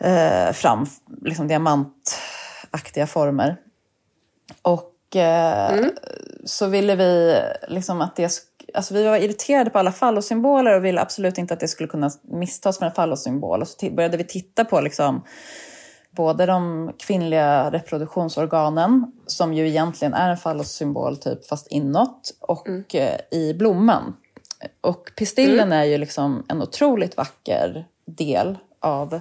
[0.00, 0.86] eh, fram
[1.22, 3.56] liksom diamantaktiga former.
[4.62, 5.86] Och eh,
[6.44, 11.00] så ville vi liksom att det Alltså vi var irriterade på alla fallosymboler och ville
[11.00, 13.62] absolut inte att det skulle kunna misstas för en fallossymbol.
[13.62, 15.24] Och så började vi titta på liksom
[16.10, 23.20] både de kvinnliga reproduktionsorganen, som ju egentligen är en fallossymbol typ, fast inåt, och eh,
[23.30, 24.16] i blomman.
[24.80, 29.20] Och pistillen är ju liksom en otroligt vacker del av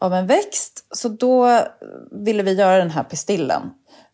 [0.00, 0.86] av en växt.
[0.90, 1.60] Så då
[2.10, 3.62] ville vi göra den här pistillen.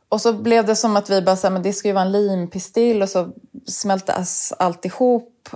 [0.08, 2.12] Och så blev det som att vi bara, här, men det ska ju vara en
[2.12, 3.32] limpistill och så
[3.66, 5.48] smältas allt ihop.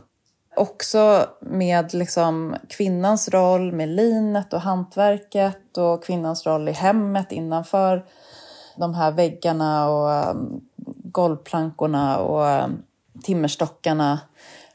[0.60, 8.04] Också med liksom kvinnans roll med linet och hantverket och kvinnans roll i hemmet innanför
[8.76, 10.60] de här väggarna och um,
[11.04, 12.82] golvplankorna och um,
[13.22, 14.20] timmerstockarna.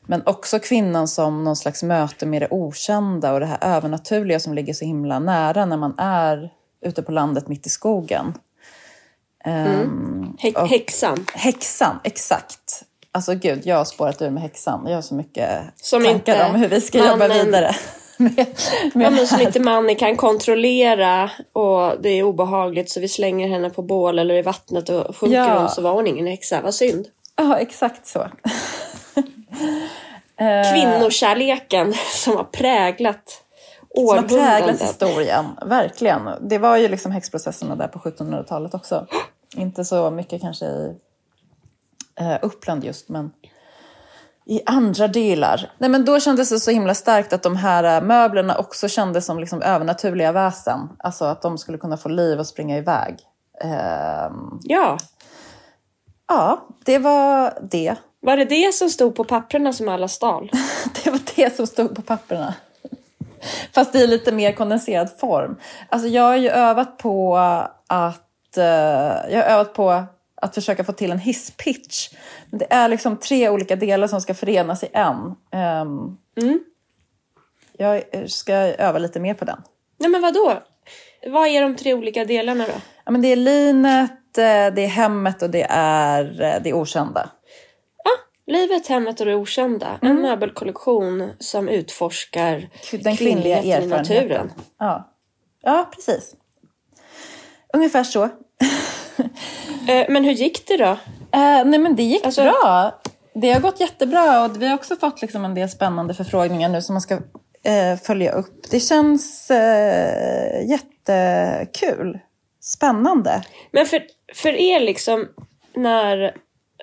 [0.01, 4.53] Men också kvinnan som någon slags möte med det okända och det här övernaturliga som
[4.53, 6.49] ligger så himla nära när man är
[6.81, 8.33] ute på landet mitt i skogen.
[9.43, 11.25] Ehm, Hä- och- häxan.
[11.33, 12.83] Häxan, exakt.
[13.15, 14.85] Alltså gud, jag har spårat ur med häxan.
[14.87, 17.75] Jag har så mycket Som tankar om hur vi ska jobba mannen- vidare.
[18.17, 18.45] med,
[18.93, 23.69] med Ja, som inte mannen kan kontrollera och det är obehagligt så vi slänger henne
[23.69, 25.59] på bål eller i vattnet och sjunker Ja.
[25.59, 26.61] hon så var hon ingen häxa.
[26.61, 27.07] Vad synd.
[27.35, 28.27] Ja, exakt så.
[30.73, 33.41] Kvinnokärleken som har präglat
[33.95, 36.29] Som har präglat historien, verkligen.
[36.41, 39.07] Det var ju liksom häxprocesserna där på 1700-talet också.
[39.57, 40.95] Inte så mycket kanske i
[42.19, 43.31] eh, Uppland just, men
[44.47, 45.71] i andra delar.
[45.77, 49.25] Nej, men då kändes det så himla starkt att de här eh, möblerna också kändes
[49.25, 50.79] som liksom övernaturliga väsen.
[50.99, 53.15] Alltså att de skulle kunna få liv och springa iväg.
[53.63, 54.97] Ehm, Ja,
[56.27, 57.95] ja, det var det.
[58.19, 60.51] var det det som stod på papperna som alla stal?
[61.03, 62.53] Det var det som stod på papperna.
[63.73, 65.55] Fast i lite mer kondenserad form.
[65.89, 67.37] Alltså jag har ju övat på
[67.87, 68.63] att, eh,
[69.33, 70.03] jag har övat på
[70.45, 72.09] att försöka få till en hisspitch.
[72.49, 75.35] Men det är liksom tre olika delar som ska förenas i en.
[75.51, 76.17] Ehm,
[77.77, 79.61] Jag ska öva lite mer på den.
[79.97, 80.53] Nej men vadå?
[81.27, 82.73] Vad är de tre olika delarna då?
[83.05, 87.29] Ja, men det är linet, eh, det är hemmet och det är eh, det okända.
[88.47, 89.99] Livet, hemmet och det okända.
[90.01, 94.17] En möbelkollektion som utforskar Den kvinnliga kvinnligheten i naturen.
[94.23, 94.51] erfarenheten.
[94.79, 95.13] Ja.
[95.61, 96.35] ja, precis.
[97.73, 98.29] Ungefär så.
[99.87, 100.97] Eh, men hur gick det då?
[101.31, 103.01] Eh, nej men det gick Alltså- bra.
[103.33, 106.81] Det har gått jättebra och vi har också fått liksom en del spännande förfrågningar nu
[106.81, 107.13] som man ska
[107.63, 108.71] eh, följa upp.
[108.71, 112.19] Det känns eh, jättekul.
[112.61, 113.43] Spännande.
[113.71, 115.27] Men för, för er liksom
[115.75, 116.23] när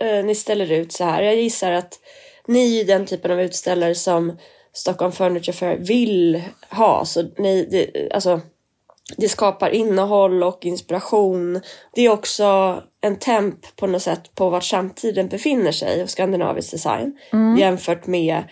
[0.00, 1.22] eh, ni ställer ut så här.
[1.22, 1.98] Jag gissar att
[2.46, 4.38] ni är den typen av utställare som
[4.72, 7.04] Stockholm Furniture Fair vill ha.
[7.04, 8.40] Så ni, det, alltså,
[9.16, 11.60] det skapar innehåll och inspiration.
[11.94, 16.70] Det är också en temp på något sätt på vart samtiden befinner sig och skandinavisk
[16.70, 17.18] design.
[17.58, 18.42] Jämfört med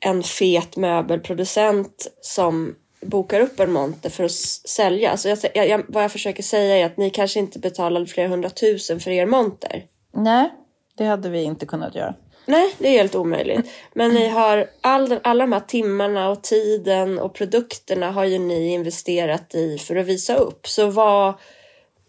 [0.00, 4.32] en fet möbelproducent som bokar upp en monter för att
[4.68, 5.16] sälja.
[5.24, 9.00] Jag, jag, jag, vad jag försöker säga är att ni kanske inte betalade flera hundratusen
[9.00, 9.84] för er monter.
[10.14, 10.50] Nej,
[10.96, 12.14] det hade vi inte kunnat göra.
[12.46, 13.70] Nej, det är helt omöjligt.
[13.94, 18.68] Men ni har all, alla de här timmarna och tiden och produkterna har ju ni
[18.68, 20.66] investerat i för att visa upp.
[20.66, 21.34] Så vad,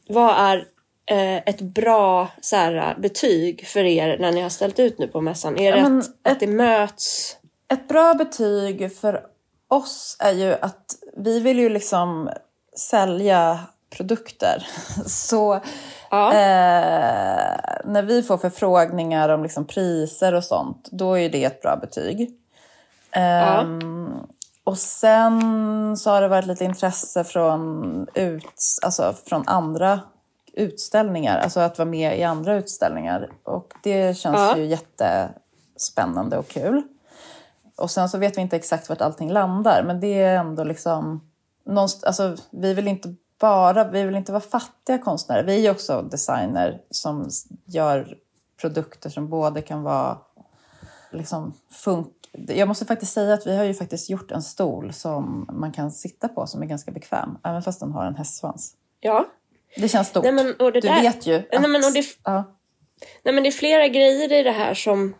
[0.07, 0.57] vad är
[1.05, 5.21] eh, ett bra så här, betyg för er när ni har ställt ut nu på
[5.21, 5.57] mässan?
[5.57, 7.37] Är det Ja, att, att det möts?
[7.71, 9.23] Ett bra betyg för
[9.67, 12.29] oss är ju att vi vill ju liksom
[12.75, 14.67] sälja produkter.
[15.05, 15.59] Så
[16.11, 16.27] Ja.
[16.33, 21.75] eh, när vi får förfrågningar om liksom priser och sånt, då är det ett bra
[21.75, 22.31] betyg.
[23.11, 24.13] Ehm,
[24.63, 28.45] Och sen så har det varit lite intresse från, ut,
[28.85, 29.99] alltså från andra
[30.53, 33.29] utställningar, alltså att vara med i andra utställningar.
[33.43, 34.57] Och det känns Ja.
[34.57, 36.81] ju jättespännande och kul.
[37.77, 41.21] Och sen så vet vi inte exakt vart allting landar, men det är ändå liksom...
[41.65, 45.43] Någonst- alltså, vi vill inte bara, vi vill inte vara fattiga konstnärer.
[45.43, 47.29] Vi är ju också designer som
[47.65, 48.17] gör
[48.61, 50.17] produkter som både kan vara
[51.11, 52.13] liksom funk...
[52.47, 55.91] Jag måste faktiskt säga att vi har ju faktiskt gjort en stol som man kan
[55.91, 58.73] sitta på som är ganska bekväm, även fast den har en hästsvans.
[58.99, 59.25] Ja.
[59.75, 60.23] Det känns stort.
[60.23, 61.61] Nej, men, och det du där- vet ju att...
[61.61, 62.43] Nej, men, och det, ja.
[63.23, 65.13] Nej men det är flera grejer i det här som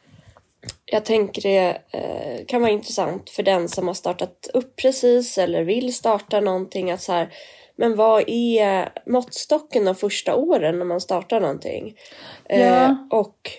[0.86, 5.64] jag tänker är, eh, kan vara intressant för den som har startat upp precis eller
[5.64, 6.92] vill starta någonting.
[6.92, 7.34] Att så här,
[7.78, 11.98] men vad är måttstocken de första åren när man startar någonting?
[12.46, 13.08] Eh, Ja.
[13.12, 13.52] och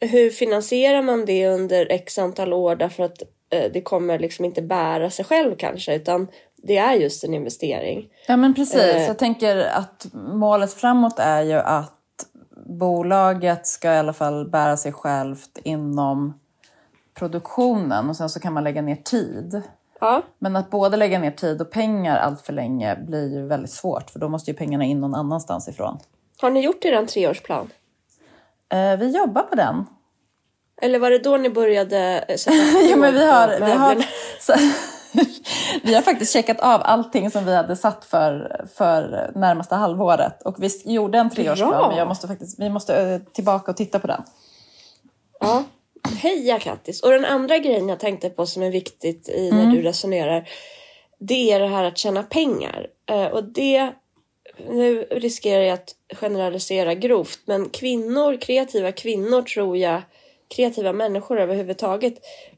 [0.00, 4.62] hur finansierar man det under x antal år därför att eh, det kommer liksom inte
[4.62, 8.08] bära sig själv kanske utan det är just en investering.
[8.26, 8.80] Ja men precis.
[8.80, 9.06] Eh.
[9.06, 11.94] Jag tänker att målet framåt är ju att
[12.66, 16.40] bolaget ska i alla fall bära sig självt inom
[17.14, 19.62] produktionen och sen så kan man lägga ner tid.
[20.00, 23.70] Ja, Men att både lägga ner tid och pengar allt för länge blir ju väldigt
[23.70, 25.98] svårt för då måste ju pengarna in någon annanstans ifrån.
[26.40, 27.70] har ni gjort er treårsplan?
[28.72, 29.86] Eh, vi jobbar på den.
[30.82, 32.56] Eller var det då ni började eh, sätta
[32.90, 34.04] Ja, men vi har, vi, har,
[34.40, 34.52] så,
[35.82, 40.42] vi har faktiskt checkat av allting som vi hade satt för, för närmaste halvåret.
[40.42, 41.88] Och vi gjorde en treårsplan, Bra.
[41.88, 44.22] men jag måste faktiskt, vi måste eh, tillbaka och titta på den.
[45.40, 45.64] Ja.
[46.16, 47.02] Heja Kattis!
[47.02, 50.48] Och den andra grejen jag tänkte på som är viktigt i när du resonerar.
[51.18, 52.86] Det är det här att tjäna pengar.
[53.10, 53.92] Eh, och det,
[54.68, 60.02] nu riskerar jag att generalisera grovt, men kvinnor, kreativa kvinnor tror jag,
[60.56, 62.14] kreativa människor överhuvudtaget,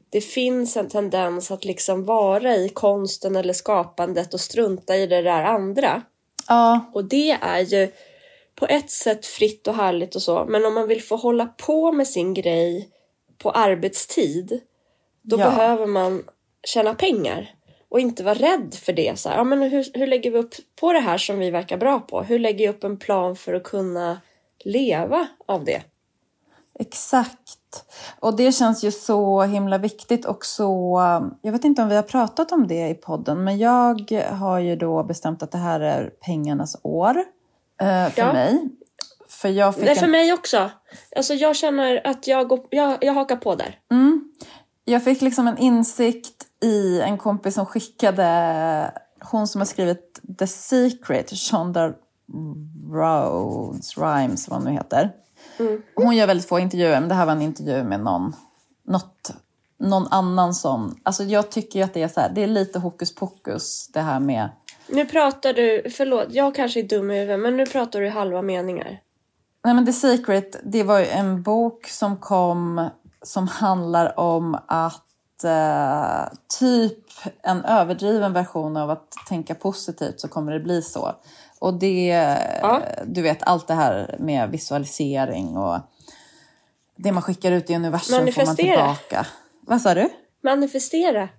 [0.09, 5.21] det finns en tendens att liksom vara i konsten eller skapandet och strunta i det
[5.21, 6.01] där andra.
[6.47, 7.91] Ja, Och det är ju
[8.55, 10.45] på ett sätt fritt och härligt och så.
[10.45, 12.89] Men om man vill få hålla på med sin grej
[13.41, 14.61] på arbetstid.
[15.21, 15.45] Då Ja.
[15.45, 16.23] behöver man
[16.67, 17.55] tjäna pengar.
[17.89, 19.19] Och inte vara rädd för det.
[19.19, 21.77] Så här, ja, men hur, hur lägger vi upp på det här som vi verkar
[21.77, 22.21] bra på?
[22.21, 24.21] Hur lägger jag upp en plan för att kunna
[24.65, 25.81] leva av det?
[26.79, 27.85] exakt.
[28.19, 30.99] Och det känns ju så himla viktigt och så...
[31.41, 34.75] Jag vet inte om vi har pratat om det i podden, men jag har ju
[34.75, 37.17] då bestämt att det här är pengarnas år
[37.81, 38.33] eh, för Ja.
[38.33, 38.69] mig.
[39.41, 40.71] För jag fick Det är för en mig också.
[41.15, 43.79] Alltså jag känner att jag, går, jag, jag hakar på där.
[44.85, 48.91] Jag fick liksom en insikt i en kompis som skickade,
[49.31, 51.93] hon som har skrivit The Secret, Shonda
[52.91, 55.11] Rhodes, Rhymes, vad hon nu heter.
[55.95, 58.33] Hon gör väldigt få intervjuer, men det här var en intervju med någon,
[58.83, 59.33] något,
[59.77, 60.99] någon annan som...
[61.03, 64.19] Alltså jag tycker att det är så här, det är lite hokus pokus det här
[64.19, 64.49] med...
[64.87, 68.41] Nu pratar du, förlåt, jag kanske är dum i huvudet, men nu pratar du halva
[68.41, 68.99] meningar.
[69.63, 72.89] Nej men The Secret, det var ju en bok som kom
[73.21, 76.97] som handlar om att eh, typ
[77.41, 81.15] en överdriven version av att tänka positivt så kommer det bli så.
[81.59, 82.07] Och det,
[82.61, 82.81] Ja.
[83.05, 85.79] du vet allt det här med visualisering och
[86.95, 89.27] det man skickar ut i universum får man tillbaka.
[89.61, 90.09] Vad sa du?
[90.43, 91.29] Manifestera.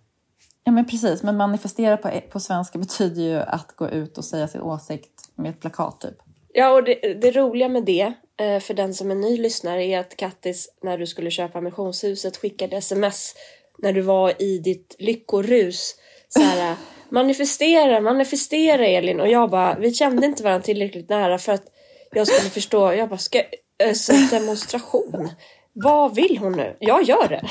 [0.65, 4.49] Ja men precis, men manifestera på, på svenska betyder ju att gå ut och säga
[4.49, 6.17] sin åsikt med ett plakat typ.
[6.53, 9.99] Ja, och det, det roliga med det, eh, för den som är ny lyssnare, är
[9.99, 13.35] att Kattis, när du skulle köpa missionshuset, skickade sms
[13.79, 15.95] när du var i ditt lyckorus.
[16.29, 16.77] Så här,
[17.09, 19.21] manifestera, manifestera Elin.
[19.21, 21.65] Och jag bara, vi kände inte varandra tillräckligt nära för att
[22.13, 22.93] jag skulle förstå.
[22.93, 23.39] Jag bara, ska,
[23.79, 25.31] eh, så demonstration.
[25.73, 26.77] Vad vill hon nu?
[26.79, 27.43] Jag gör det.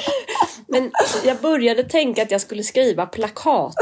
[0.71, 0.91] Men
[1.25, 3.73] jag började tänka att jag skulle skriva plakat,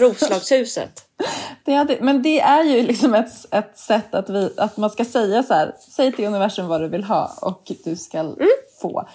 [0.00, 0.90] Roslagshuset.
[1.64, 5.04] Det hade, men det är ju liksom ett, ett sätt att, vi, att man ska
[5.04, 8.36] säga så här, säg till universum vad du vill ha och du ska Mm.
[8.82, 9.08] få.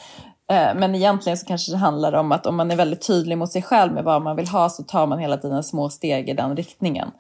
[0.51, 3.51] Eh, Men egentligen så kanske det handlar om att om man är väldigt tydlig mot
[3.51, 6.33] sig själv med vad man vill ha så tar man hela tiden små steg i
[6.33, 7.11] den riktningen.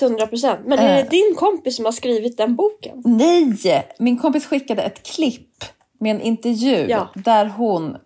[0.00, 0.60] 100 procent.
[0.64, 3.02] Men är det din kompis som har skrivit den boken?
[3.04, 3.88] Nej!
[3.98, 5.64] Min kompis skickade ett klipp
[6.00, 7.08] med en intervju Ja.
[7.14, 7.96] där hon,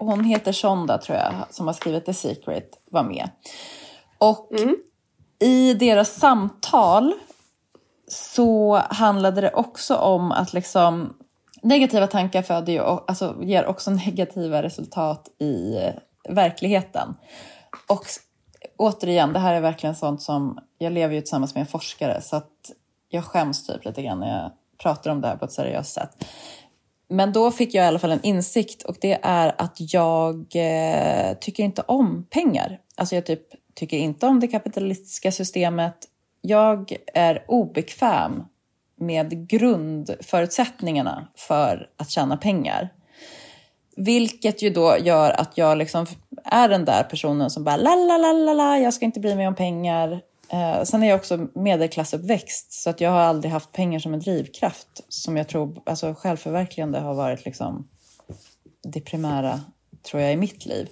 [0.00, 3.30] hon heter Shonda tror jag, som har skrivit The Secret, var med.
[4.18, 4.48] Och
[5.38, 7.14] i deras samtal
[8.08, 11.16] så handlade det också om att liksom
[11.62, 15.78] negativa tankar föder ju, alltså, ger också negativa resultat i
[16.28, 17.14] verkligheten.
[17.88, 18.04] Och
[18.76, 22.36] återigen, det här är verkligen sånt som, jag lever ju tillsammans med en forskare så
[22.36, 22.70] att
[23.08, 26.24] jag skäms typ lite grann när jag pratar om det här på ett seriöst sätt.
[27.10, 31.34] Men då fick jag i alla fall en insikt och det är att jag eh,
[31.40, 32.80] tycker inte om pengar.
[32.96, 33.42] Alltså jag typ
[33.74, 35.96] tycker inte om det kapitalistiska systemet.
[36.40, 38.44] Jag är obekväm
[39.00, 42.92] med grundförutsättningarna för att tjäna pengar.
[43.96, 46.06] Vilket ju då gör att jag liksom
[46.44, 49.34] är den där personen som bara la la la la la, jag ska inte bry
[49.34, 50.20] mig om pengar.
[50.52, 54.20] Eh, sen är jag också medelklassuppväxt så att jag har aldrig haft pengar som en
[54.20, 55.04] drivkraft.
[55.08, 57.88] Som jag tror, alltså självförverkligande har varit liksom
[58.82, 59.60] det primära,
[60.10, 60.88] tror jag, i mitt liv.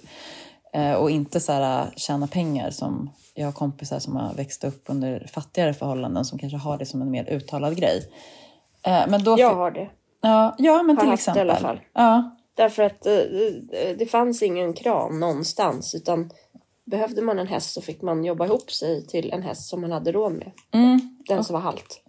[0.73, 4.83] Eh, och inte så här tjäna pengar som jag har kompisar som har växt upp
[4.85, 8.03] under fattigare förhållanden som kanske har det som en mer uttalad grej.
[8.83, 9.89] Eh, men då Jag har det.
[10.21, 11.49] Ja, ja men Har till haft det i exempel.
[11.49, 11.79] alla fall.
[11.93, 16.31] Ja, Därför att eh, eh, det fanns ingen kran någonstans utan
[16.89, 19.91] behövde man en häst så fick man jobba ihop sig till en häst som man
[19.91, 20.51] hade råd med.
[20.71, 22.01] mm, Den som var halt.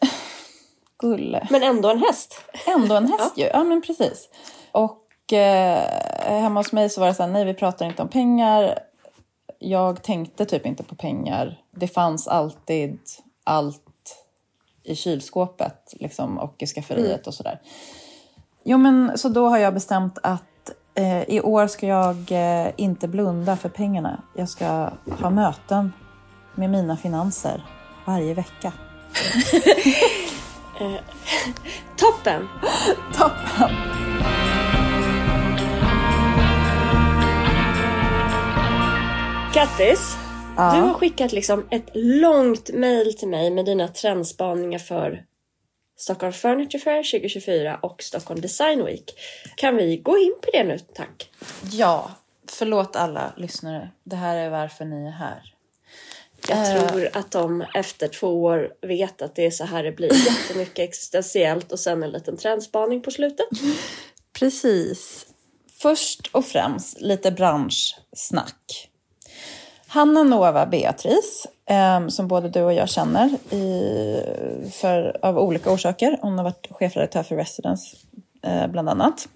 [0.98, 1.48] gulle.
[1.50, 2.40] Men ändå en häst.
[2.66, 3.44] Ändå en häst ju.
[3.44, 4.28] Ja, men precis.
[4.72, 8.08] Och eh, hemma hos mig så var det så här, nej vi pratar inte om
[8.08, 8.78] pengar.
[9.58, 11.60] Jag tänkte typ inte på pengar.
[11.70, 12.98] Det fanns alltid
[13.44, 13.82] allt
[14.84, 17.60] i kylskåpet liksom, och i skafferiet och sådär.
[18.64, 20.42] Jo, men så då har jag bestämt att
[21.28, 24.22] i år ska jag eh, inte blunda för pengarna.
[24.34, 24.90] Jag ska
[25.20, 25.92] ha möten
[26.54, 27.64] med mina finanser
[28.04, 28.72] varje vecka.
[31.96, 32.48] Toppen!
[33.18, 33.70] Toppen!
[39.54, 40.16] Kattis!
[40.56, 40.74] Ja.
[40.74, 45.24] Du har skickat liksom ett långt mail till mig med dina trendspaningar för
[45.98, 49.14] Stockholm Furniture Fair 2024 och Stockholm Design Week.
[49.56, 51.30] Kan vi gå in på det nu, tack?
[51.72, 52.10] Ja,
[52.50, 53.90] förlåt alla lyssnare.
[54.04, 55.54] Det här är varför ni är här.
[56.48, 56.86] Jag Eh.
[56.88, 60.26] tror att de efter två år vet att det är så här det blir.
[60.26, 63.46] Jättemycket existentiellt och sen en liten trendspaning på slutet.
[64.32, 65.26] Precis.
[65.80, 68.90] Först och främst lite branschsnack.
[69.86, 74.22] Hanna Nova Beatrice, eh, som både du och jag känner i,
[74.72, 76.18] för, av olika orsaker.
[76.22, 77.96] Hon har varit chefredaktör för Residence,
[78.42, 79.28] eh, bland annat.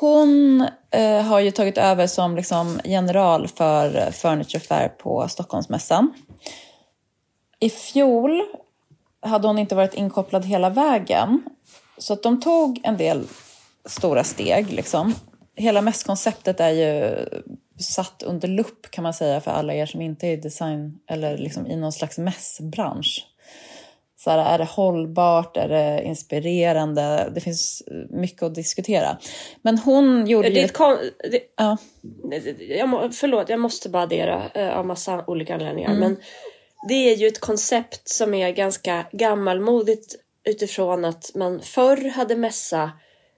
[0.00, 6.12] Hon eh, har ju tagit över som liksom, general för Furniture Fair på Stockholmsmässan.
[7.60, 8.42] I fjol
[9.22, 11.42] hade hon inte varit inkopplad hela vägen.
[11.98, 13.26] Så att de tog en del
[13.84, 14.72] stora steg.
[14.72, 15.14] Liksom.
[15.56, 17.24] Hela mässkonceptet är ju
[17.82, 21.38] satt under lupp kan man säga för alla er som inte är i design eller
[21.38, 23.26] liksom i någon slags mässbransch.
[24.16, 25.56] Så här, är det hållbart?
[25.56, 27.30] Är det inspirerande?
[27.34, 29.18] Det finns mycket att diskutera.
[29.62, 30.68] Men hon gjorde Det ju...
[30.68, 31.76] kon- det, Ja.
[32.68, 35.90] jag må, förlåt, jag måste bara addera eh, av massa olika anledningar.
[35.90, 36.00] Mm.
[36.00, 36.16] Men
[36.88, 40.14] det är ju ett koncept som är ganska gammalmodigt
[40.44, 42.90] utifrån att man förr hade mässa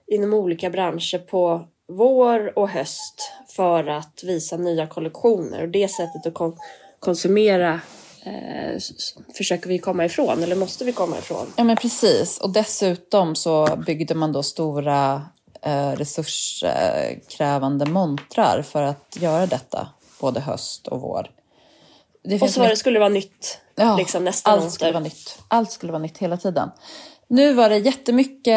[0.07, 5.61] inom olika branscher på vår och höst för att visa nya kollektioner.
[5.61, 6.57] Och det sättet att kon-
[6.99, 7.81] konsumera
[8.25, 8.79] eh,
[9.37, 11.53] försöker vi komma ifrån, eller måste vi komma ifrån.
[11.55, 12.37] Ja, men precis.
[12.39, 15.21] Och dessutom så byggde man då stora
[15.61, 19.87] eh, resurskrävande montrar för att göra detta,
[20.19, 21.29] både höst och vår.
[22.41, 24.75] Och så mycket- skulle det vara nytt, Ja, liksom nästa allt monter.
[24.75, 25.37] skulle vara nytt.
[25.47, 26.69] Allt skulle vara nytt hela tiden.
[27.33, 28.55] Nu var det jättemycket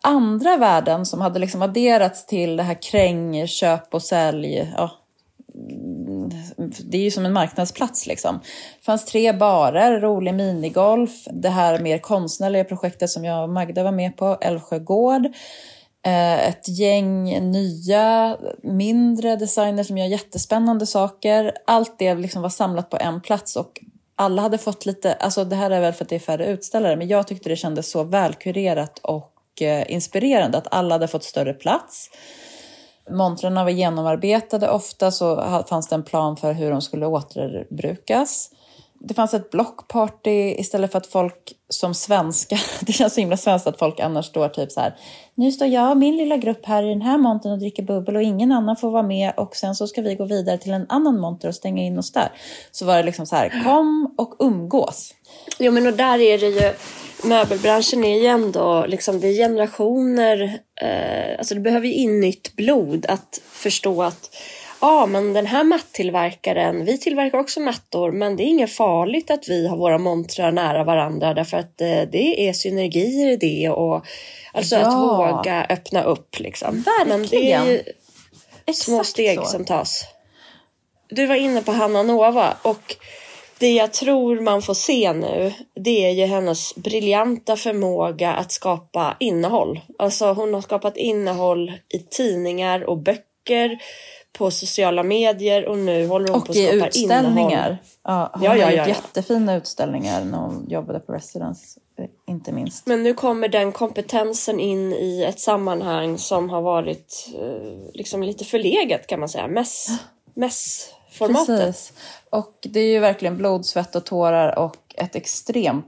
[0.00, 4.72] andra värden som hade liksom adderats till det här kräng, köp och sälj.
[4.76, 4.90] Ja,
[6.84, 8.40] det är ju som en marknadsplats liksom.
[8.78, 13.82] Det fanns tre barer, rolig minigolf, det här mer konstnärliga projektet som jag och Magda
[13.82, 15.26] var med på, Älvsjö gård.
[16.06, 21.52] Eh, ett gäng nya, mindre designers som gör jättespännande saker.
[21.66, 23.80] Allt det liksom var samlat på en plats och
[24.22, 26.96] alla hade fått lite, alltså det här är väl för att det är färre utställare,
[26.96, 31.52] men jag tyckte det kändes så välkurerat och eh, inspirerande att alla hade fått större
[31.54, 32.10] plats.
[33.10, 38.50] Montrarna var genomarbetade ofta så fanns det en plan för hur de skulle återbrukas.
[38.98, 43.66] Det fanns ett blockparty istället för att folk som svenskar, det känns så himla svenskt
[43.66, 44.96] att folk annars står typ så här,
[45.34, 48.16] nu står jag och min lilla grupp här i den här montern och dricker bubbel
[48.16, 50.86] och ingen annan får vara med och sen så ska vi gå vidare till en
[50.88, 52.32] annan monter och stänga in oss där.
[52.70, 55.14] Så var det liksom så här, kom och umgås.
[55.58, 56.72] Jo men och där är det ju,
[57.28, 62.56] möbelbranschen är ju ändå, liksom, det är generationer, eh, alltså det behöver ju in nytt
[62.56, 64.30] blod att förstå att
[64.82, 69.48] ja, men den här mattillverkaren, vi tillverkar också mattor, men det är inget farligt att
[69.48, 74.06] vi har våra montrar nära varandra därför att eh, det är synergier i det och
[74.52, 74.80] alltså ja.
[74.80, 76.82] att våga öppna upp liksom.
[76.82, 77.20] Verkligen.
[77.20, 77.82] Men det är ju
[78.72, 79.44] små steg så.
[79.44, 80.04] som tas.
[81.08, 82.96] Du var inne på Hanna Nova och
[83.58, 89.16] det jag tror man får se nu, det är ju hennes briljanta förmåga att skapa
[89.20, 89.80] innehåll.
[89.98, 93.78] Alltså hon har skapat innehåll i tidningar och böcker
[94.38, 97.50] på sociala medier och nu håller hon och på att skapa utställningar.
[97.50, 97.76] innehåll.
[98.04, 102.06] Ja, hon ja, har ja, gjort ja, jättefina utställningar när hon jobbade på Residence, eh,
[102.26, 102.86] inte minst.
[102.86, 108.44] Men nu kommer den kompetensen in i ett sammanhang som har varit eh, liksom lite
[108.44, 109.48] förlegat kan man säga.
[109.48, 109.88] Mäss,
[110.34, 111.46] mässformatet.
[111.46, 111.92] Precis.
[112.30, 115.86] Och det är ju verkligen blod, svett och tårar och ett extremt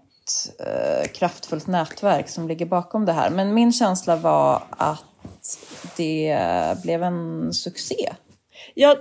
[0.58, 3.30] eh, kraftfullt nätverk som ligger bakom det här.
[3.30, 5.04] Men min känsla var att
[5.96, 6.38] det
[6.82, 8.12] blev en succé.
[8.74, 8.98] Jag,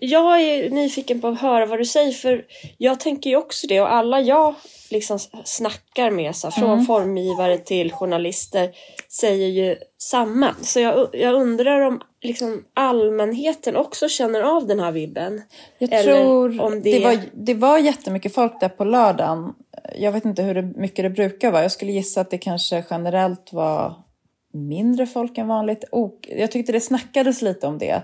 [0.00, 2.44] jag är nyfiken på att höra vad du säger för
[2.78, 4.54] jag tänker ju också det och alla jag
[4.90, 6.84] liksom snackar med, så, från mm.
[6.84, 8.70] formgivare till journalister,
[9.08, 10.54] säger ju samma.
[10.62, 15.42] Så jag, jag undrar om liksom allmänheten också känner av den här vibben?
[15.78, 16.98] Jag Eller tror om det...
[16.98, 19.52] Det, var, det var jättemycket folk där på lördagen.
[19.98, 21.62] Jag vet inte hur det, mycket det brukar vara.
[21.62, 23.94] Jag skulle gissa att det kanske generellt var
[24.52, 25.84] mindre folk än vanligt.
[25.92, 28.02] Och jag tyckte det snackades lite om det.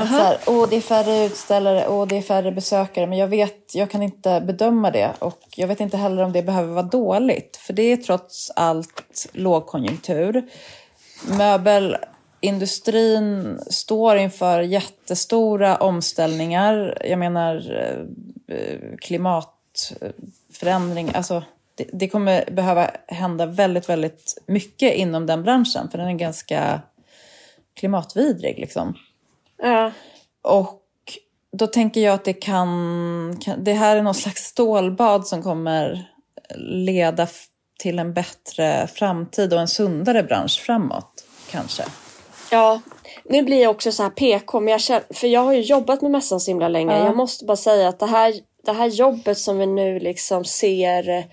[0.00, 3.06] Att så här, åh, det är färre utställare, åh, det är färre besökare.
[3.06, 5.12] Men jag vet, jag kan inte bedöma det.
[5.18, 7.56] Och jag vet inte heller om det behöver vara dåligt.
[7.56, 10.48] För det är trots allt lågkonjunktur.
[11.38, 16.98] Möbelindustrin står inför jättestora omställningar.
[17.04, 17.56] Jag menar
[18.48, 21.10] eh, klimatförändring.
[21.14, 21.42] Alltså,
[21.74, 25.90] det, det kommer behöva hända väldigt, väldigt mycket inom den branschen.
[25.90, 26.80] För den är ganska
[27.74, 28.94] klimatvidrig liksom.
[29.62, 29.92] Ja.
[30.42, 30.82] Och
[31.52, 36.10] då tänker jag att det kan, kan, det här är någon slags stålbad som kommer
[36.58, 37.26] leda
[37.78, 41.82] till en bättre framtid och en sundare bransch framåt, kanske.
[42.50, 42.80] Ja,
[43.24, 46.02] nu blir jag också så här PK, men jag känner, för jag har ju jobbat
[46.02, 46.98] med mässan så himla länge.
[46.98, 47.04] Ja.
[47.04, 48.34] Jag måste bara säga att det här,
[48.64, 51.24] det här jobbet som vi nu liksom ser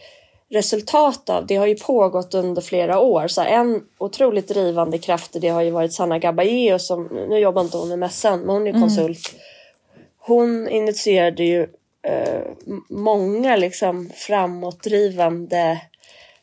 [0.49, 3.27] resultat av, det har ju pågått under flera år.
[3.27, 7.77] Så en otroligt drivande kraft det har ju varit Sanna Gabayeo som, nu jobbar inte
[7.77, 8.81] hon med mässan, men hon är mm.
[8.81, 9.33] konsult.
[9.33, 9.41] Mm.
[10.17, 11.61] Hon initierade ju
[12.07, 12.41] eh,
[12.89, 15.81] många liksom framåtdrivande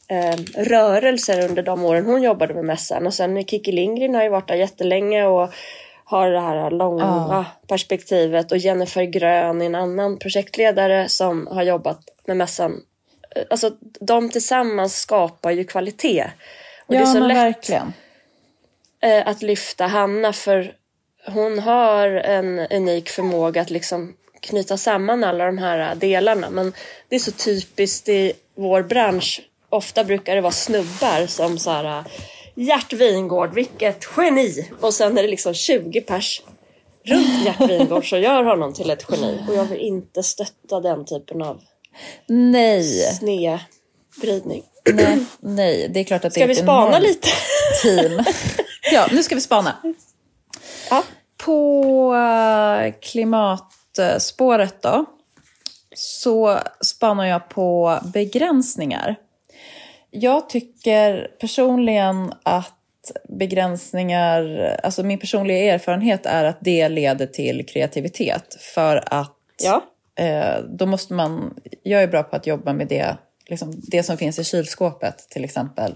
[0.08, 3.06] eh, rörelser under de åren hon jobbade med mässan.
[3.06, 5.50] Och sen Kikki Lindgren har ju varit där jättelänge och
[6.04, 7.44] har det här långa ah.
[7.66, 12.80] perspektivet och Jennifer Grön är en annan projektledare som har jobbat med mässan
[13.50, 16.30] alltså de tillsammans skapar ju kvalitet.
[16.86, 17.92] Och ja, det är så lätt verkligen.
[19.00, 20.74] Eh, att lyfta Hanna för
[21.26, 26.50] hon har en unik förmåga att liksom knyta samman alla de här delarna.
[26.50, 26.72] Men
[27.08, 29.42] det är så typiskt i vår bransch.
[29.68, 32.04] Ofta brukar det vara snubbar som så här
[32.54, 34.70] Gert Wingård, vilket geni!
[34.80, 36.42] Och sen är det liksom 20 pers
[37.04, 39.38] runt Gert Wingård som gör honom till ett geni.
[39.48, 41.62] Och jag vill inte stötta den typen av
[42.26, 43.14] Nej.
[43.18, 44.62] snedvridning.
[44.92, 47.28] Nej, nej, det är klart att ska det är Ska vi spana lite?
[47.82, 48.24] team.
[48.92, 49.76] Ja, nu ska vi spana.
[50.90, 51.02] Ja.
[51.44, 55.04] På eh, klimatspåret då,
[55.94, 59.16] så spanar jag på begränsningar.
[60.10, 62.80] Jag tycker personligen att
[63.38, 68.56] begränsningar, alltså min personliga erfarenhet är att det leder till kreativitet.
[68.74, 69.82] För att ja
[70.16, 74.16] Eh, då måste man, jag är bra på att jobba med det liksom, det som
[74.16, 75.94] finns i kylskåpet till exempel.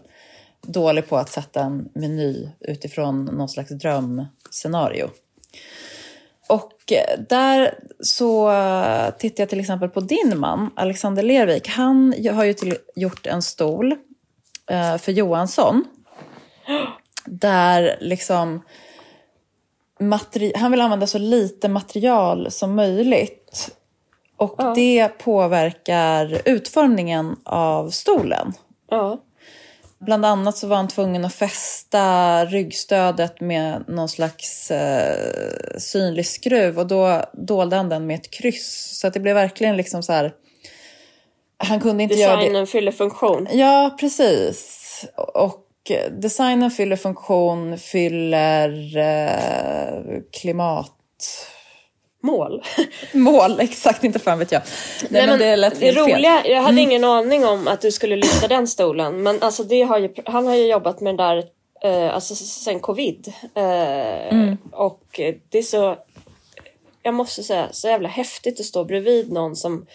[0.62, 5.10] Dålig på att sätta en meny utifrån någon slags drömscenario.
[6.48, 8.52] Och eh, där så
[9.18, 11.68] tittar jag till exempel på din man, Alexander Lervik.
[11.68, 13.92] Han har ju till, gjort en stol
[14.70, 15.84] eh, för Johansson.
[17.24, 18.62] Där liksom
[20.54, 23.70] han vill använda så lite material som möjligt.
[24.38, 24.72] Och ja.
[24.74, 28.52] det påverkar utformningen av stolen.
[28.90, 29.18] Ja.
[29.98, 36.78] Bland annat så var han tvungen att fästa ryggstödet med någon slags eh, synlig skruv
[36.78, 38.98] och då dolde han den med ett kryss.
[39.00, 40.32] Så att det blev verkligen liksom så här...
[41.56, 42.66] Han kunde inte Designen göra det.
[42.66, 43.48] Fyller funktion.
[43.52, 45.04] Ja, precis.
[45.34, 45.64] Och
[46.10, 50.94] designen fyller funktion, fyller eh, klimat...
[52.20, 52.62] Mål.
[53.12, 54.04] Mål, exakt.
[54.04, 54.62] Inte fan vet jag.
[55.00, 56.90] Nej, Nej men, men, det det roliga, jag hade mm.
[56.90, 59.22] ingen aning om att du skulle lyfta den stolen.
[59.22, 61.44] Men alltså det har ju, han har ju jobbat med den där
[61.84, 63.32] eh, alltså sen covid.
[63.54, 64.56] Eh, mm.
[64.72, 65.96] Och det är så,
[67.02, 69.86] jag måste säga, så jävla häftigt att stå bredvid någon som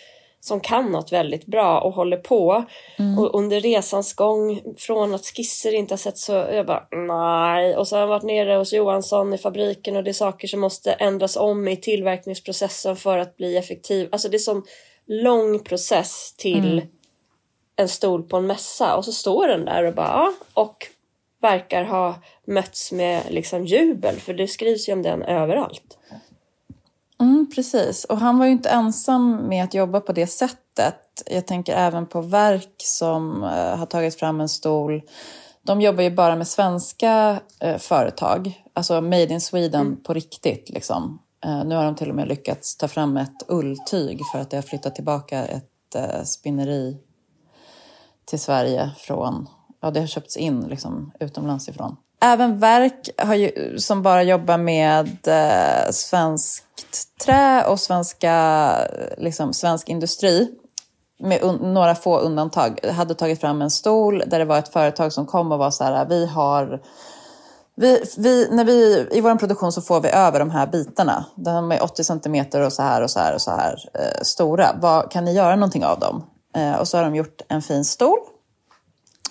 [0.43, 2.65] som kan något väldigt bra och håller på.
[2.99, 3.19] Mm.
[3.19, 7.75] Och under resans gång, från att skisser inte har sett så, jag bara nej.
[7.75, 10.59] Och så har jag varit nere hos Johansson i fabriken och det är saker som
[10.59, 14.09] måste ändras om i tillverkningsprocessen för att bli effektiv.
[14.11, 14.65] Alltså det är som
[15.05, 16.87] lång process till mm.
[17.75, 20.87] en stol på en mässa och så står den där och bara och
[21.41, 22.15] verkar ha
[22.45, 25.97] mötts med liksom jubel för det skrivs ju om den överallt.
[27.23, 31.23] Mm, precis, och han var ju inte ensam med att jobba på det sättet.
[31.25, 35.01] Jag tänker även på verk som uh, har tagit fram en stol.
[35.61, 40.03] De jobbar ju bara med svenska uh, företag, alltså made in Sweden mm.
[40.03, 40.69] på riktigt.
[40.69, 41.19] Liksom.
[41.45, 44.57] Uh, nu har de till och med lyckats ta fram ett ulltyg för att det
[44.57, 45.69] har flyttat tillbaka ett
[46.27, 46.97] spinneri
[48.25, 49.49] till Sverige från,
[49.81, 51.95] ja det har köpts in liksom, utomlands ifrån.
[52.23, 56.65] Även verk har ju, som bara jobbar med eh, svenskt
[57.25, 58.75] trä och svenska,
[59.17, 60.49] liksom, svensk industri
[61.19, 65.25] med några få undantag, hade tagit fram en stol där det var ett företag som
[65.25, 66.81] kom och var så här, vi har
[67.75, 71.25] vi, vi, när vi, I vår produktion så får vi över de här bitarna.
[71.35, 74.75] De är 80 centimeter och så här och så här och så här eh, stora.
[74.81, 76.25] Vad, kan ni göra någonting av dem?
[76.55, 78.17] Eh, och så har de gjort en fin stol.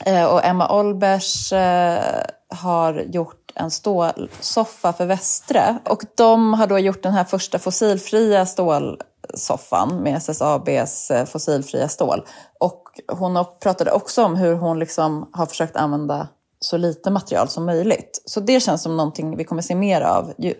[0.04, 5.78] Eh, och Emma Olbers eh, har gjort en stålsoffa för Västre.
[5.88, 12.26] Och de har då gjort den här första fossilfria stålsoffan med SSABs eh, fossilfria stål.
[12.60, 12.82] Och
[13.12, 16.28] hon pratade också om hur hon liksom har försökt använda
[16.60, 18.22] så lite material som möjligt.
[18.24, 20.32] Så det känns som någonting vi kommer se mer av.
[20.38, 20.52] Eh,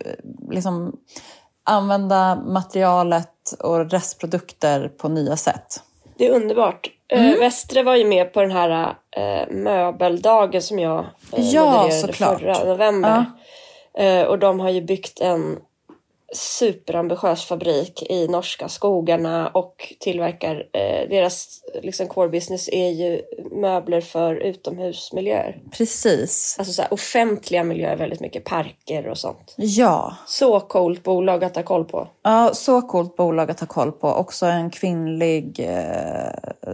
[0.51, 0.95] liksom
[1.65, 5.83] använda materialet och restprodukter på nya sätt.
[6.17, 6.89] Det är underbart.
[7.13, 7.39] Eh, mm.
[7.39, 12.39] Västre var ju med på den här äh, möbeldagen som jag äh, ja, modererade såklart.
[12.39, 13.25] förra november.
[13.93, 14.03] Ja.
[14.03, 15.59] Äh, och de har ju byggt en
[16.35, 24.01] superambitiös fabrik i norska skogarna och tillverkar, eh, deras liksom core business är ju möbler
[24.01, 25.61] för utomhusmiljöer.
[25.71, 26.55] Precis.
[26.59, 29.53] Alltså så här, offentliga miljöer, väldigt mycket parker och sånt.
[29.57, 30.15] Ja.
[30.27, 32.07] Så coolt bolag att ha koll på.
[32.23, 34.07] Ja, så coolt bolag att ha koll på.
[34.07, 36.73] Också en kvinnlig eh,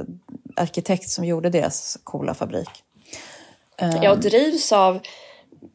[0.59, 2.69] arkitekt som gjorde deras coola fabrik.
[4.01, 4.99] Jag drivs av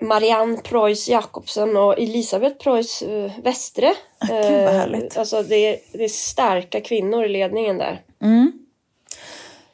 [0.01, 3.93] Marianne Preuss Jakobsen och Elisabeth Preuss uh, Västre.
[4.19, 5.17] Ah, Gud vad härligt.
[5.17, 8.03] Uh, alltså det är, det är starka kvinnor i ledningen där.
[8.23, 8.53] Mm.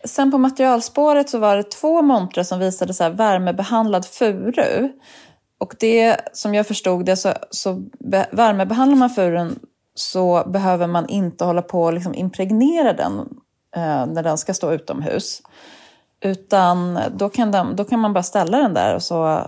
[0.04, 4.88] Sen på materialspåret så var det två montrar som visade så värmebehandlad furu.
[5.58, 9.58] Och det som jag förstod det så, så be, värmebehandlar man furun
[9.94, 13.24] så behöver man inte hålla på och liksom impregnera den eh,
[13.76, 15.42] när den ska stå utomhus.
[16.20, 19.46] Utan då kan, den, då kan man bara ställa den där och så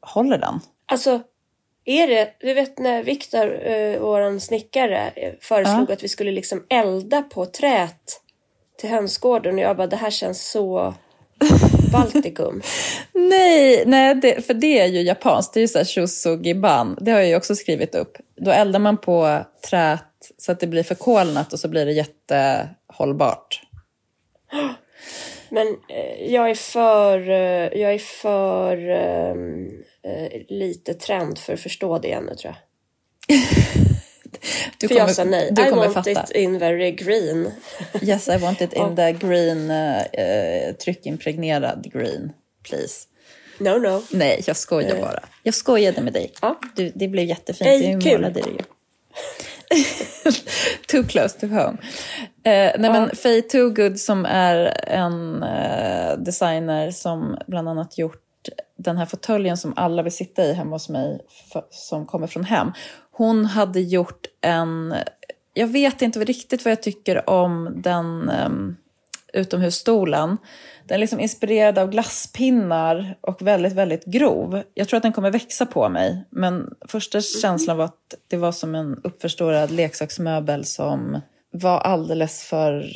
[0.00, 0.60] håller den?
[0.86, 1.20] Alltså,
[1.84, 5.92] är det, du vet när Viktor, eh, våran snickare, eh, föreslog ja.
[5.92, 8.20] att vi skulle liksom elda på trät
[8.78, 10.94] till hönsgården och jag bara, det här känns så
[11.92, 12.62] Baltikum.
[13.12, 15.54] nej, nej det, för det är ju japanskt.
[15.54, 16.98] Det är ju såhär shosogiban.
[17.00, 18.16] Det har jag ju också skrivit upp.
[18.36, 19.38] Då eldar man på
[19.70, 20.04] trät
[20.38, 23.60] så att det blir förkolnat och så blir det jättehållbart.
[25.50, 31.98] Men eh, jag är för, eh, jag är för eh, lite trend för att förstå
[31.98, 32.62] det ännu tror jag.
[34.78, 35.48] du för kommer, jag sa nej.
[35.52, 36.10] Du I want fatta.
[36.10, 37.52] it in very green.
[38.02, 42.32] yes, I want it in the green, uh, tryckimpregnerad green,
[42.68, 43.06] please.
[43.58, 44.02] No, no.
[44.10, 45.22] Nej, jag skojar bara.
[45.42, 46.32] Jag skojade med dig.
[46.42, 46.60] Ja.
[46.76, 47.70] Du, det blev jättefint.
[47.70, 48.62] Hey, du målade det ju.
[50.88, 51.78] Too close to home.
[52.44, 58.22] Eh, nej, men Faye Toogood som är en eh, designer som bland annat gjort
[58.78, 61.20] den här fåtöljen som alla vill sitta i hemma hos mig,
[61.52, 62.72] för, som kommer från hem.
[63.12, 64.94] Hon hade gjort en...
[65.54, 68.76] Jag vet inte riktigt vad jag tycker om den um,
[69.32, 70.36] utomhusstolen.
[70.88, 74.62] Den är liksom inspirerad av glasspinnar och väldigt, väldigt grov.
[74.74, 76.24] Jag tror att den kommer växa på mig.
[76.30, 81.20] Men första känslan var att det var som en uppförstorad leksaksmöbel som
[81.52, 82.86] var alldeles för...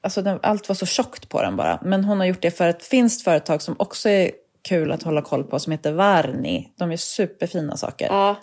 [0.00, 1.78] Alltså den, allt var så tjockt på den bara.
[1.82, 4.30] Men hon har gjort det för ett finskt företag som också är
[4.62, 6.72] kul att hålla koll på som heter Varni.
[6.78, 8.06] De är superfina saker.
[8.06, 8.36] Ja,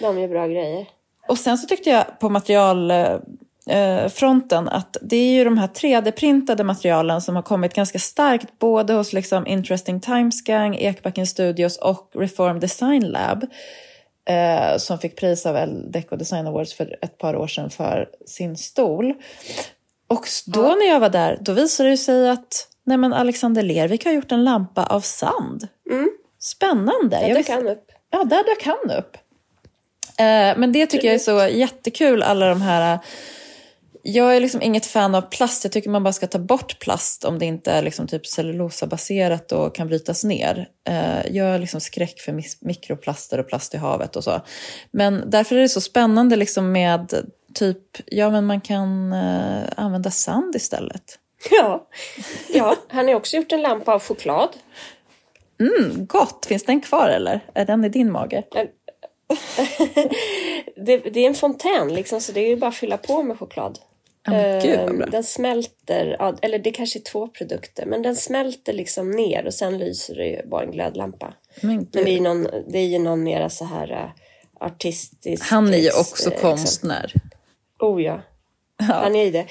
[0.00, 0.86] de är bra grejer.
[1.28, 2.28] Och sen så tyckte jag på
[3.70, 8.92] materialfronten att det är ju de här 3D-printade materialen som har kommit ganska starkt både
[8.92, 13.46] hos liksom Interesting Timesgang, Ekbacken Studios och Reform Design Lab
[14.28, 18.56] eh, som fick pris av Deco Design Awards för ett par år sedan för sin
[18.56, 19.14] stol.
[20.06, 20.74] Och då ja.
[20.74, 24.32] när jag var där, då visade det sig att Nej men Alexander Lervik har gjort
[24.32, 25.68] en lampa av sand.
[25.90, 26.10] Mm.
[26.38, 27.16] Spännande.
[27.20, 27.92] Där dök han upp.
[28.10, 29.16] Ja, där dök han upp.
[30.18, 32.98] Eh, men det tycker jag är så jättekul, alla de här...
[34.02, 35.64] Jag är liksom inget fan av plast.
[35.64, 39.52] Jag tycker man bara ska ta bort plast om det inte är liksom typ cellulosabaserat
[39.52, 40.68] och kan brytas ner.
[40.88, 44.40] Eh, jag är liksom skräck för mikroplaster och plast i havet och så.
[44.90, 47.14] Men därför är det så spännande liksom med
[47.54, 51.18] typ, ja men man kan eh, använda sand istället.
[51.50, 51.88] Ja.
[52.48, 54.56] ja, han har också gjort en lampa av choklad.
[55.60, 56.46] Mm, gott!
[56.46, 57.40] Finns den kvar eller?
[57.54, 58.42] Är den i din mage?
[60.76, 63.38] det, det, är en fontän liksom, så det är ju bara att fylla på med
[63.38, 63.78] choklad.
[64.28, 69.10] Oh, Gud, ehm, den smälter, eller det kanske är två produkter, men den smälter liksom
[69.10, 71.34] ner och sen lyser det ju bara en glödlampa.
[71.60, 74.10] Men, men det, är någon, det är ju någon mera så här uh,
[74.60, 75.50] artistisk...
[75.50, 76.50] Han är ju också liksom.
[76.50, 77.14] konstnär.
[77.78, 78.20] Oh ja.
[78.78, 78.94] Ja.
[78.94, 79.46] Han är det.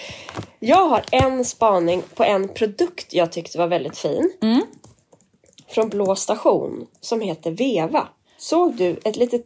[0.60, 4.32] Jag har en spaning på en produkt jag tyckte var väldigt fin.
[4.42, 4.62] Mm.
[5.68, 8.08] Från Blå station som heter Veva.
[8.38, 9.46] Såg du ett litet,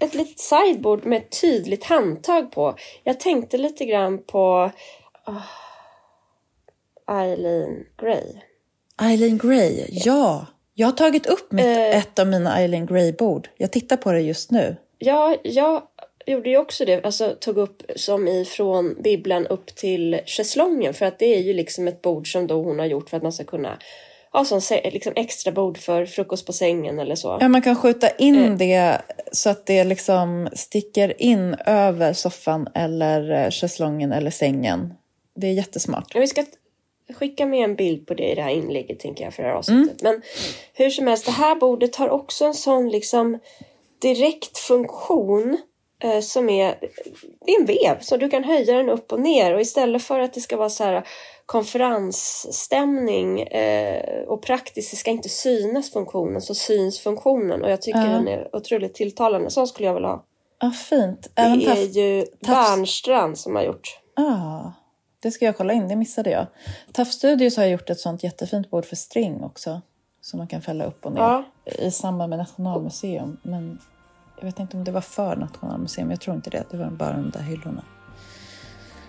[0.00, 2.76] ett litet sideboard med ett tydligt handtag på?
[3.04, 4.70] Jag tänkte lite grann på
[5.26, 5.46] oh,
[7.10, 8.40] Eileen Gray.
[9.02, 10.46] Eileen Gray, ja.
[10.74, 13.48] Jag har tagit upp mitt, uh, ett av mina Eileen Gray-bord.
[13.56, 14.76] Jag tittar på det just nu.
[14.98, 15.82] Ja, jag
[16.26, 21.18] gjorde ju också det, alltså tog upp som ifrån bibblan upp till schäslongen för att
[21.18, 23.44] det är ju liksom ett bord som då hon har gjort för att man ska
[23.44, 23.78] kunna
[24.32, 27.38] ha som liksom extra bord för frukost på sängen eller så.
[27.40, 28.56] Ja, man kan skjuta in eh.
[28.56, 29.00] det
[29.32, 34.94] så att det liksom sticker in över soffan eller eh, schäslongen eller sängen.
[35.36, 36.14] Det är jättesmart.
[36.14, 36.44] Ja, vi ska
[37.14, 39.56] skicka med en bild på det i det här inlägget tänker jag för det här
[39.56, 40.02] avsnittet.
[40.02, 40.12] Mm.
[40.12, 40.22] Men
[40.74, 43.38] hur som helst, det här bordet har också en sån liksom
[44.00, 45.58] direkt funktion
[46.02, 46.76] Eh, som är,
[47.46, 50.20] det är en vev så du kan höja den upp och ner och istället för
[50.20, 51.02] att det ska vara så här
[51.50, 58.06] konferensstämning eh, och praktiskt, det ska inte synas funktionen så syns funktionen och jag tycker
[58.06, 58.10] uh.
[58.10, 59.50] den är otroligt tilltalande.
[59.50, 60.24] Så skulle jag vilja ha.
[60.60, 61.30] Ja, fint.
[61.34, 64.00] Även det är ju Bernstrand som har gjort.
[64.16, 64.72] Ah,
[65.22, 66.46] det ska jag kolla in, det missade jag.
[66.92, 69.80] Tough Studios har gjort ett sånt jättefint bord för string också.
[70.20, 71.44] Som man kan fälla upp och ner ja.
[71.64, 73.36] i samband med Nationalmuseum.
[73.42, 73.78] Men
[74.38, 76.64] jag vet inte om det var för Nationalmuseum, jag tror inte det.
[76.70, 77.84] Det var bara de där hyllorna.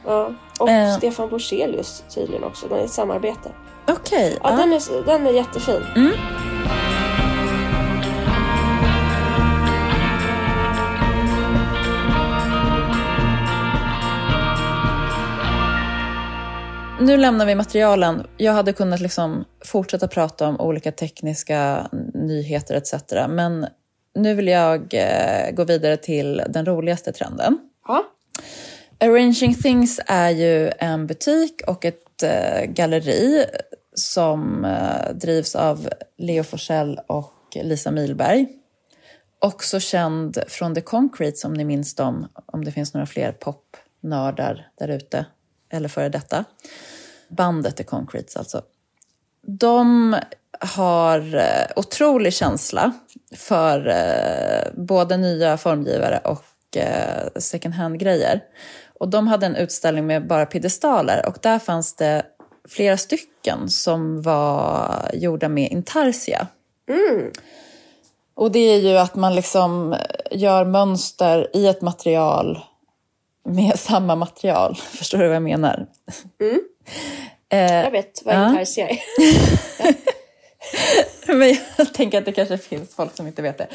[0.05, 0.97] Ja, och eh.
[0.97, 2.67] Stefan Borsselius tydligen också.
[2.67, 3.51] De är ett samarbete.
[3.87, 4.27] Okej.
[4.27, 4.55] Okay, ja, ja.
[4.55, 5.83] Den, är, den är jättefin.
[5.95, 6.11] Mm.
[17.01, 18.27] nu lämnar vi materialen.
[18.37, 22.93] Jag hade kunnat liksom fortsätta prata om olika tekniska nyheter etc.
[23.29, 23.67] Men
[24.15, 27.57] nu vill jag eh, gå vidare till den roligaste trenden.
[27.87, 28.03] Ja.
[29.03, 33.45] Arranging Things är ju en butik och ett eh, galleri
[33.93, 38.47] som eh, drivs av Leo Forsell och Lisa Milberg.
[39.39, 44.67] Också känd från The Concrete som ni minns dem, om det finns några fler popnördar
[44.79, 45.25] där ute,
[45.69, 46.45] eller före detta.
[47.27, 48.61] Bandet The Concretes alltså.
[49.47, 50.15] De
[50.59, 52.91] har eh, otrolig känsla
[53.35, 58.41] för eh, både nya formgivare och eh, second hand-grejer.
[59.01, 62.25] Och de hade en utställning med bara piedestaler och där fanns det
[62.69, 66.47] flera stycken som var gjorda med intarsia.
[66.89, 67.31] Mm.
[68.35, 69.95] Och det är ju att man liksom
[70.31, 72.59] gör mönster i ett material
[73.45, 74.75] med samma material.
[74.75, 75.87] Förstår du vad jag menar?
[76.41, 76.61] Mm.
[77.83, 78.99] jag vet vad intarsia är.
[81.35, 83.67] Men jag tänker att det kanske finns folk som inte vet det.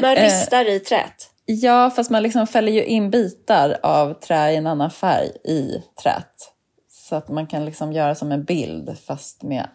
[0.00, 1.31] Man ristar i träet.
[1.54, 5.82] Ja, fast man liksom fäller ju in bitar av trä i en annan färg i
[6.02, 6.52] träet.
[6.88, 9.68] Så att man kan liksom göra som en bild fast med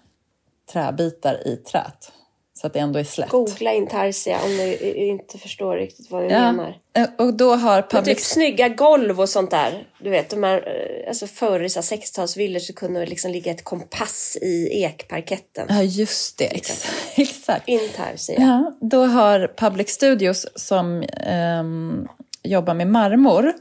[0.74, 2.12] träbitar i träet.
[2.58, 3.30] Så att det ändå är slätt.
[3.30, 6.78] Googla intarsia om ni inte förstår riktigt vad vi Ja, menar.
[6.94, 8.26] eh, och då har Men typ public...
[8.26, 9.88] snygga golv och sånt där.
[10.04, 13.32] Du vet, de här, eh, alltså förr i så här 60-talsvillor så kunde det liksom
[13.32, 15.66] ligga ett kompass i ekparketten.
[15.70, 16.46] Ja, just det.
[16.46, 17.68] Ex- Exakt.
[17.68, 18.36] Intarsia.
[18.40, 22.08] Ja, då har Public Studios som ehm,
[22.44, 23.54] jobbar med marmor.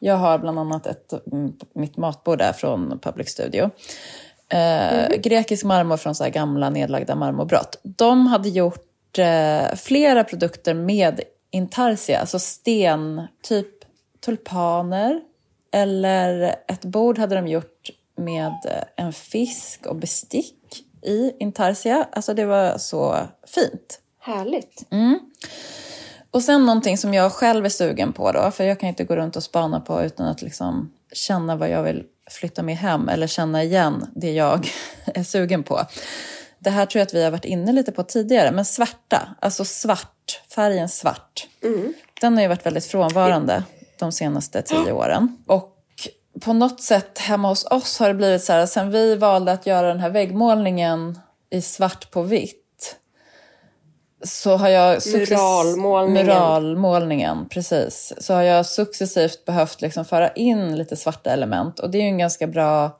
[0.00, 3.70] Jag har bland annat ett, mm, mitt matbord där från Public Studio.
[4.48, 7.80] Eh, Grekisk marmor från så gamla nedlagda marmorbrott.
[7.82, 11.20] De hade gjort eh, flera produkter med
[11.50, 13.68] intarsia, alltså sten, typ
[14.24, 15.20] tulpaner.
[15.72, 22.06] Eller ett bord hade de gjort med eh, en fisk och bestick i intarsia.
[22.12, 23.16] Alltså det var så
[23.46, 24.00] fint.
[24.20, 24.86] Härligt.
[26.30, 29.16] Och sen någonting som jag själv är sugen på då, för jag kan inte gå
[29.16, 33.26] runt och spana på utan att liksom känna vad jag vill flytta med hem eller
[33.26, 34.68] känna igen det jag
[35.04, 35.80] är sugen på.
[36.58, 39.64] Det här tror jag att vi har varit inne lite på tidigare, men svarta, alltså
[39.64, 41.46] svart, färgen svart.
[42.20, 43.62] Den har ju varit väldigt frånvarande
[43.98, 45.36] de senaste tio åren.
[45.46, 45.70] Och
[46.40, 49.66] på något sätt hemma hos oss har det blivit så här, sen vi valde att
[49.66, 51.18] göra den här väggmålningen
[51.50, 52.63] i svart på vitt,
[54.24, 55.02] så har jag...
[55.02, 56.26] success- Muralmålningen.
[56.26, 58.12] Muralmålningen, precis.
[58.18, 61.80] Så har jag successivt behövt liksom föra in lite svarta element.
[61.80, 62.98] Och det är ju en ganska bra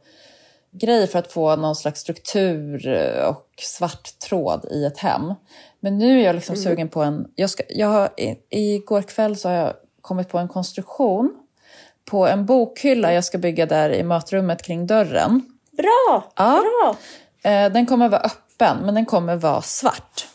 [0.70, 2.88] grej för att få någon slags struktur
[3.28, 5.34] och svart tråd i ett hem.
[5.80, 7.26] Men nu är jag liksom sugen på en...
[7.34, 11.34] Jag ska, jag har, i, igår kväll så har jag kommit på en konstruktion
[12.04, 15.42] på en bokhylla jag ska bygga där i matrummet kring dörren.
[15.70, 16.32] Bra!
[16.36, 16.62] Ja.
[16.62, 16.96] Bra!
[17.50, 20.26] Eh, den kommer vara öppen, men den kommer vara svart.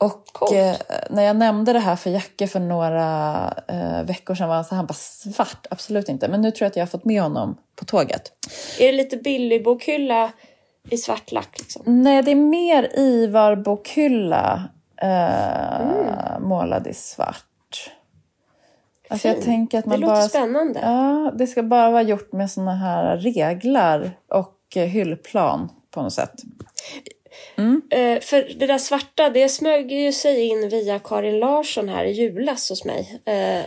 [0.00, 0.52] Och Coolt.
[0.52, 0.74] eh,
[1.10, 4.74] när jag nämnde det här för Jacke för några eh, veckor sedan var han så
[4.74, 6.28] han bara svart, absolut inte.
[6.28, 8.32] Men nu tror jag att jag har fått med honom på tåget.
[8.78, 10.32] Är det lite billig bokhylla
[10.90, 11.82] i svart lack liksom?
[12.02, 14.68] Nej, det är mer Ivar bokhylla
[15.02, 17.90] eh, målad i svart.
[19.10, 20.28] Alltså jag tänker att Det man låter bara...
[20.28, 20.80] spännande.
[20.82, 26.12] Ja, det ska bara vara gjort med såna här reglar och eh, hyllplan på något
[26.12, 26.34] sätt.
[27.90, 32.10] Eh, för det där svarta, det smög ju sig in via Karin Larsson här i
[32.12, 33.20] julas hos mig.
[33.26, 33.64] Eh, eh,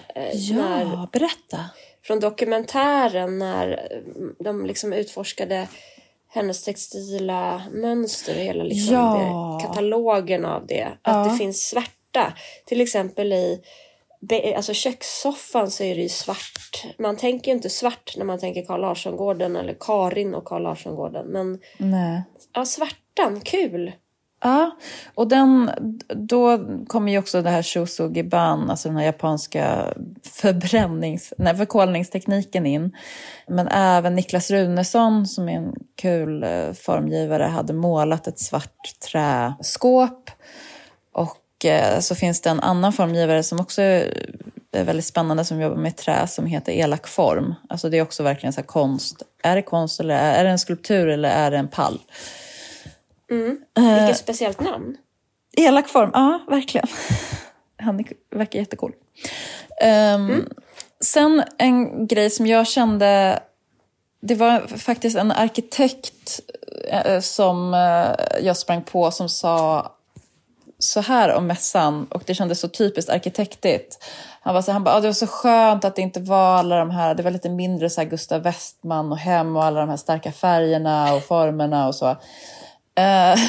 [0.53, 1.59] när, Ja, berätta.
[2.03, 3.97] från dokumentären när eh,
[4.43, 5.67] de liksom utforskade
[6.29, 9.59] hennes textila mönster och hela liksom Ja.
[9.61, 10.87] det, katalogen av det.
[11.01, 12.33] Att det finns svarta.
[12.65, 13.61] Till exempel i
[14.55, 16.85] alltså kökssoffan så är det ju svart.
[16.99, 21.25] Man tänker ju inte svart när man tänker Carl Larsson-gården eller Karin och Carl Larsson-gården.
[21.27, 22.23] Men Nej.
[22.53, 22.65] ja,
[23.15, 23.91] svartan, kul!
[24.41, 24.77] Ja,
[25.15, 25.71] och den,
[26.15, 29.93] då kommer ju också det här shosogiban, alltså den här japanska
[30.23, 32.95] förbrännings, nej, förkolningstekniken in.
[33.47, 40.31] Men även Niklas Runesson som är en kul eh, formgivare hade målat ett svart träskåp.
[41.13, 45.77] Och eh, så finns det en annan formgivare som också är väldigt spännande som jobbar
[45.77, 47.55] med trä som heter Elak form.
[47.69, 49.23] Alltså det är också verkligen så här konst.
[49.43, 51.99] Är det konst eller är, är det en skulptur eller är det en pall?
[53.75, 54.97] Vilket speciellt namn.
[55.57, 56.87] Elak form, ja verkligen.
[57.77, 58.93] Han verkar jättecool.
[60.15, 60.47] Um,
[61.03, 63.39] Sen en grej som jag kände,
[64.21, 66.39] det var faktiskt en arkitekt
[66.87, 69.91] eh, som eh, jag sprang på som sa
[70.79, 74.03] så här om mässan och det kändes så typiskt arkitektigt.
[74.41, 76.77] Han, var så, han bara, ah, det var så skönt att det inte var alla
[76.77, 79.89] de här, det var lite mindre så här Gustav Westman och hem och alla de
[79.89, 82.15] här starka färgerna och formerna och så.
[82.95, 83.39] Eh,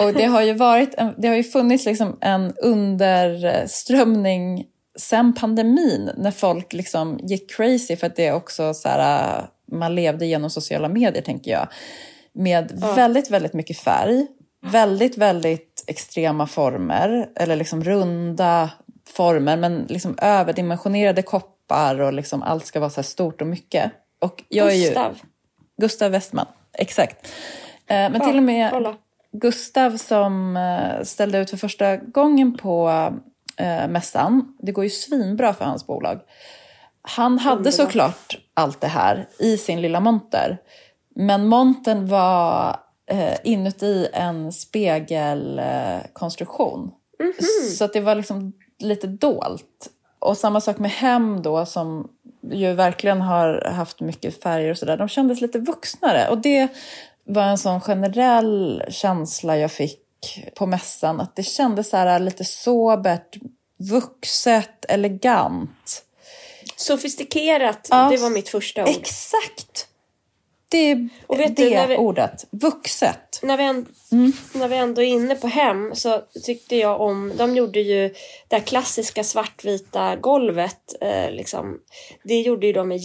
[0.06, 4.64] och det har ju varit, en, det har ju funnits liksom en underströmning
[4.98, 9.94] sen pandemin när folk liksom gick crazy för att det också så här, äh, man
[9.94, 11.68] levde genom sociala medier tänker jag.
[12.32, 14.26] Med väldigt, väldigt mycket färg,
[14.66, 18.70] väldigt, väldigt extrema former eller liksom runda
[19.08, 23.92] former men liksom överdimensionerade koppar och liksom allt ska vara så stort och mycket.
[24.20, 25.18] Och jag är ju, Gustav.
[25.80, 27.28] Gustav Westman, exakt.
[27.86, 28.96] Eh, men till och med kolla.
[29.32, 32.88] Gustav som eh, ställde ut för första gången på
[33.56, 36.20] eh, mässan, det går ju svinbra för hans bolag.
[37.02, 40.58] Han hade såklart allt det här i sin lilla monter.
[41.14, 42.76] Men montern var
[43.42, 46.90] inuti en spegelkonstruktion.
[47.76, 49.90] Så att det var liksom lite dolt.
[50.18, 52.10] Och samma sak med Hem då som
[52.50, 54.96] ju verkligen har haft mycket färger och sådär.
[54.96, 56.28] De kändes lite vuxnare.
[56.28, 56.68] Och det
[57.26, 60.00] var en sån generell känsla jag fick
[60.54, 61.20] på mässan.
[61.20, 63.36] Att det kändes så här lite sobert,
[63.90, 66.02] vuxet, elegant.
[66.76, 68.88] Sofistikerat, Ja, det var mitt första ord.
[68.88, 69.88] Exakt!
[70.68, 72.46] Det är Och vet det du, när vi- ordet.
[72.50, 73.40] Vuxet.
[73.42, 73.90] när vi, ändå,
[74.52, 78.14] när vi ändå är inne på hem så tyckte jag om, de gjorde ju
[78.48, 80.94] det klassiska svartvita golvet.
[81.00, 81.80] Eh, liksom.
[82.24, 83.00] Det gjorde ju de med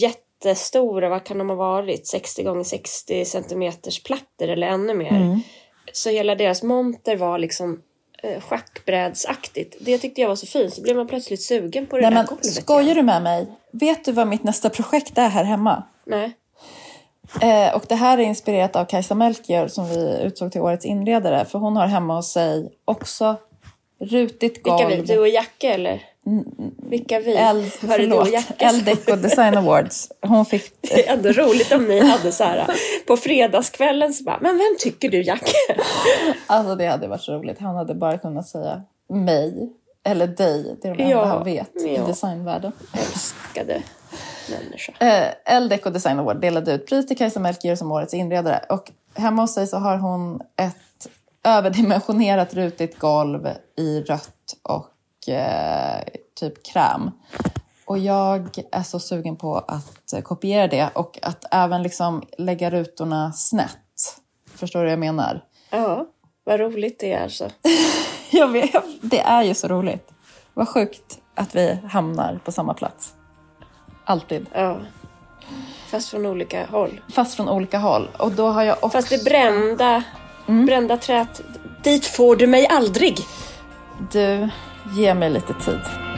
[0.46, 5.40] jättestora, vad kan de ha varit, 60 gånger 60 centimeters plattor eller ännu mer.
[5.94, 7.82] Så hela deras monter var liksom
[8.24, 9.78] eh, schackbrädsaktigt.
[9.80, 12.28] Det tyckte jag var så fint, så blev man plötsligt sugen på det Nej, där
[12.28, 12.54] golvet.
[12.54, 13.48] skojar du med mig?
[13.72, 15.84] Vet du vad mitt nästa projekt är här hemma?
[16.06, 16.32] Nej.
[17.42, 21.46] Eh, och det här är inspirerat av Kajsa Melchior som vi utsåg till årets inredare.
[21.46, 23.36] För hon har hemma hos sig också
[24.00, 24.88] rutigt golv.
[24.88, 25.08] Vilka vi?
[25.08, 26.11] Du och Jacke eller?
[26.78, 27.34] Vilka vi?
[27.34, 28.30] Och förlåt?
[28.58, 30.12] Eldeco Design Awards.
[30.22, 30.74] Hon fick...
[30.82, 32.68] Det är ändå roligt om ni hade så här
[33.08, 35.58] på fredagskvällen så bara, men vem tycker du Jacke?
[36.48, 37.60] Alltså det hade varit så roligt.
[37.60, 39.70] Han hade bara kunnat säga mig
[40.04, 40.76] eller dig.
[40.82, 42.06] Det är de enda Ja, han vet i ja.
[42.06, 42.72] designvärlden.
[42.94, 43.82] Älskade
[44.50, 44.94] människa.
[45.00, 48.66] Eh, Eldeco Design Award delade ut pris till Kajsa Melchior som årets inredare.
[48.70, 51.08] Och hemma hos sig så har hon ett
[51.44, 53.48] överdimensionerat rutigt golv
[53.78, 54.88] i rött och
[55.28, 56.04] eh,
[56.40, 57.12] typ kräm.
[57.86, 63.32] Och jag är så sugen på att kopiera det och att även liksom lägga rutorna
[63.34, 63.78] snett.
[64.56, 65.44] Förstår du vad jag menar?
[65.70, 66.06] Ja,
[66.44, 67.50] vad roligt det är alltså.
[68.32, 70.12] Jag vet, det är ju så roligt.
[70.54, 73.14] Vad sjukt att vi hamnar på samma plats.
[74.06, 74.46] Alltid.
[74.54, 74.78] Ja.
[75.88, 77.02] Fast från olika håll.
[77.14, 78.10] Fast från olika håll.
[78.20, 78.90] Och då har jag också...
[78.90, 80.04] Fast det brända,
[80.48, 80.66] Mm.
[80.66, 81.42] brända trät,
[81.84, 83.18] dit får du mig aldrig.
[84.12, 84.50] Du,
[84.90, 86.11] ge mig lite tid.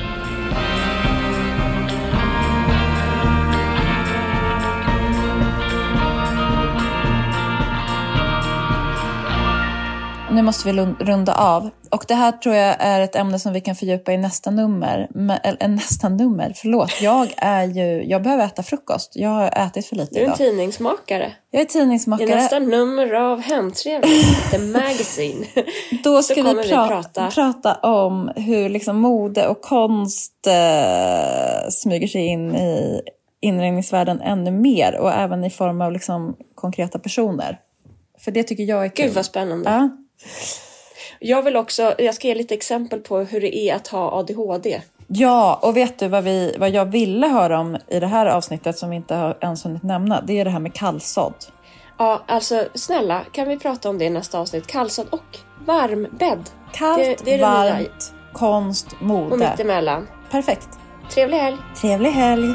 [10.34, 11.69] Nu måste vi runda av.
[11.91, 15.07] Och det här tror jag är ett ämne som vi kan fördjupa i nästa nummer.
[15.43, 17.01] Eller nästa nummer, förlåt.
[17.01, 19.11] Jag är ju, jag behöver äta frukost.
[19.15, 20.38] Jag har ätit för lite Du är en idag.
[20.38, 21.31] tidningsmakare.
[21.51, 22.36] Jag är I tidningsmakare.
[22.36, 25.45] nästa nummer av Hemtrevligt, The Magazine.
[26.03, 27.27] Då ska vi, vi pra- prata.
[27.31, 27.73] prata.
[27.75, 33.01] om hur liksom mode och konst eh, smyger sig in i
[33.41, 37.59] inredningsvärlden ännu mer och även i form av liksom konkreta personer.
[38.19, 39.05] För det tycker jag är kul.
[39.05, 39.69] Gud vad spännande.
[39.69, 39.89] Ja.
[41.19, 44.82] Jag vill också, jag ska ge lite exempel på hur det är att ha ADHD.
[45.07, 48.78] ja, och vet du vad, vi, vad jag ville höra om i det här avsnittet
[48.78, 50.21] som vi inte har ens hunnit nämna?
[50.21, 51.34] Det är det här med kallsådd.
[51.97, 54.67] Ja, alltså snälla, kan vi prata om det i nästa avsnitt?
[54.67, 56.49] Kallsad och varmbädd.
[56.74, 57.74] Kallt, Det- det är det nya.
[57.74, 59.38] varmt, konst, Och mode.
[59.38, 60.07] mittemellan.
[60.32, 60.69] Perfekt.
[61.13, 61.57] Trevlig helg!
[61.82, 62.53] Trevlig helg!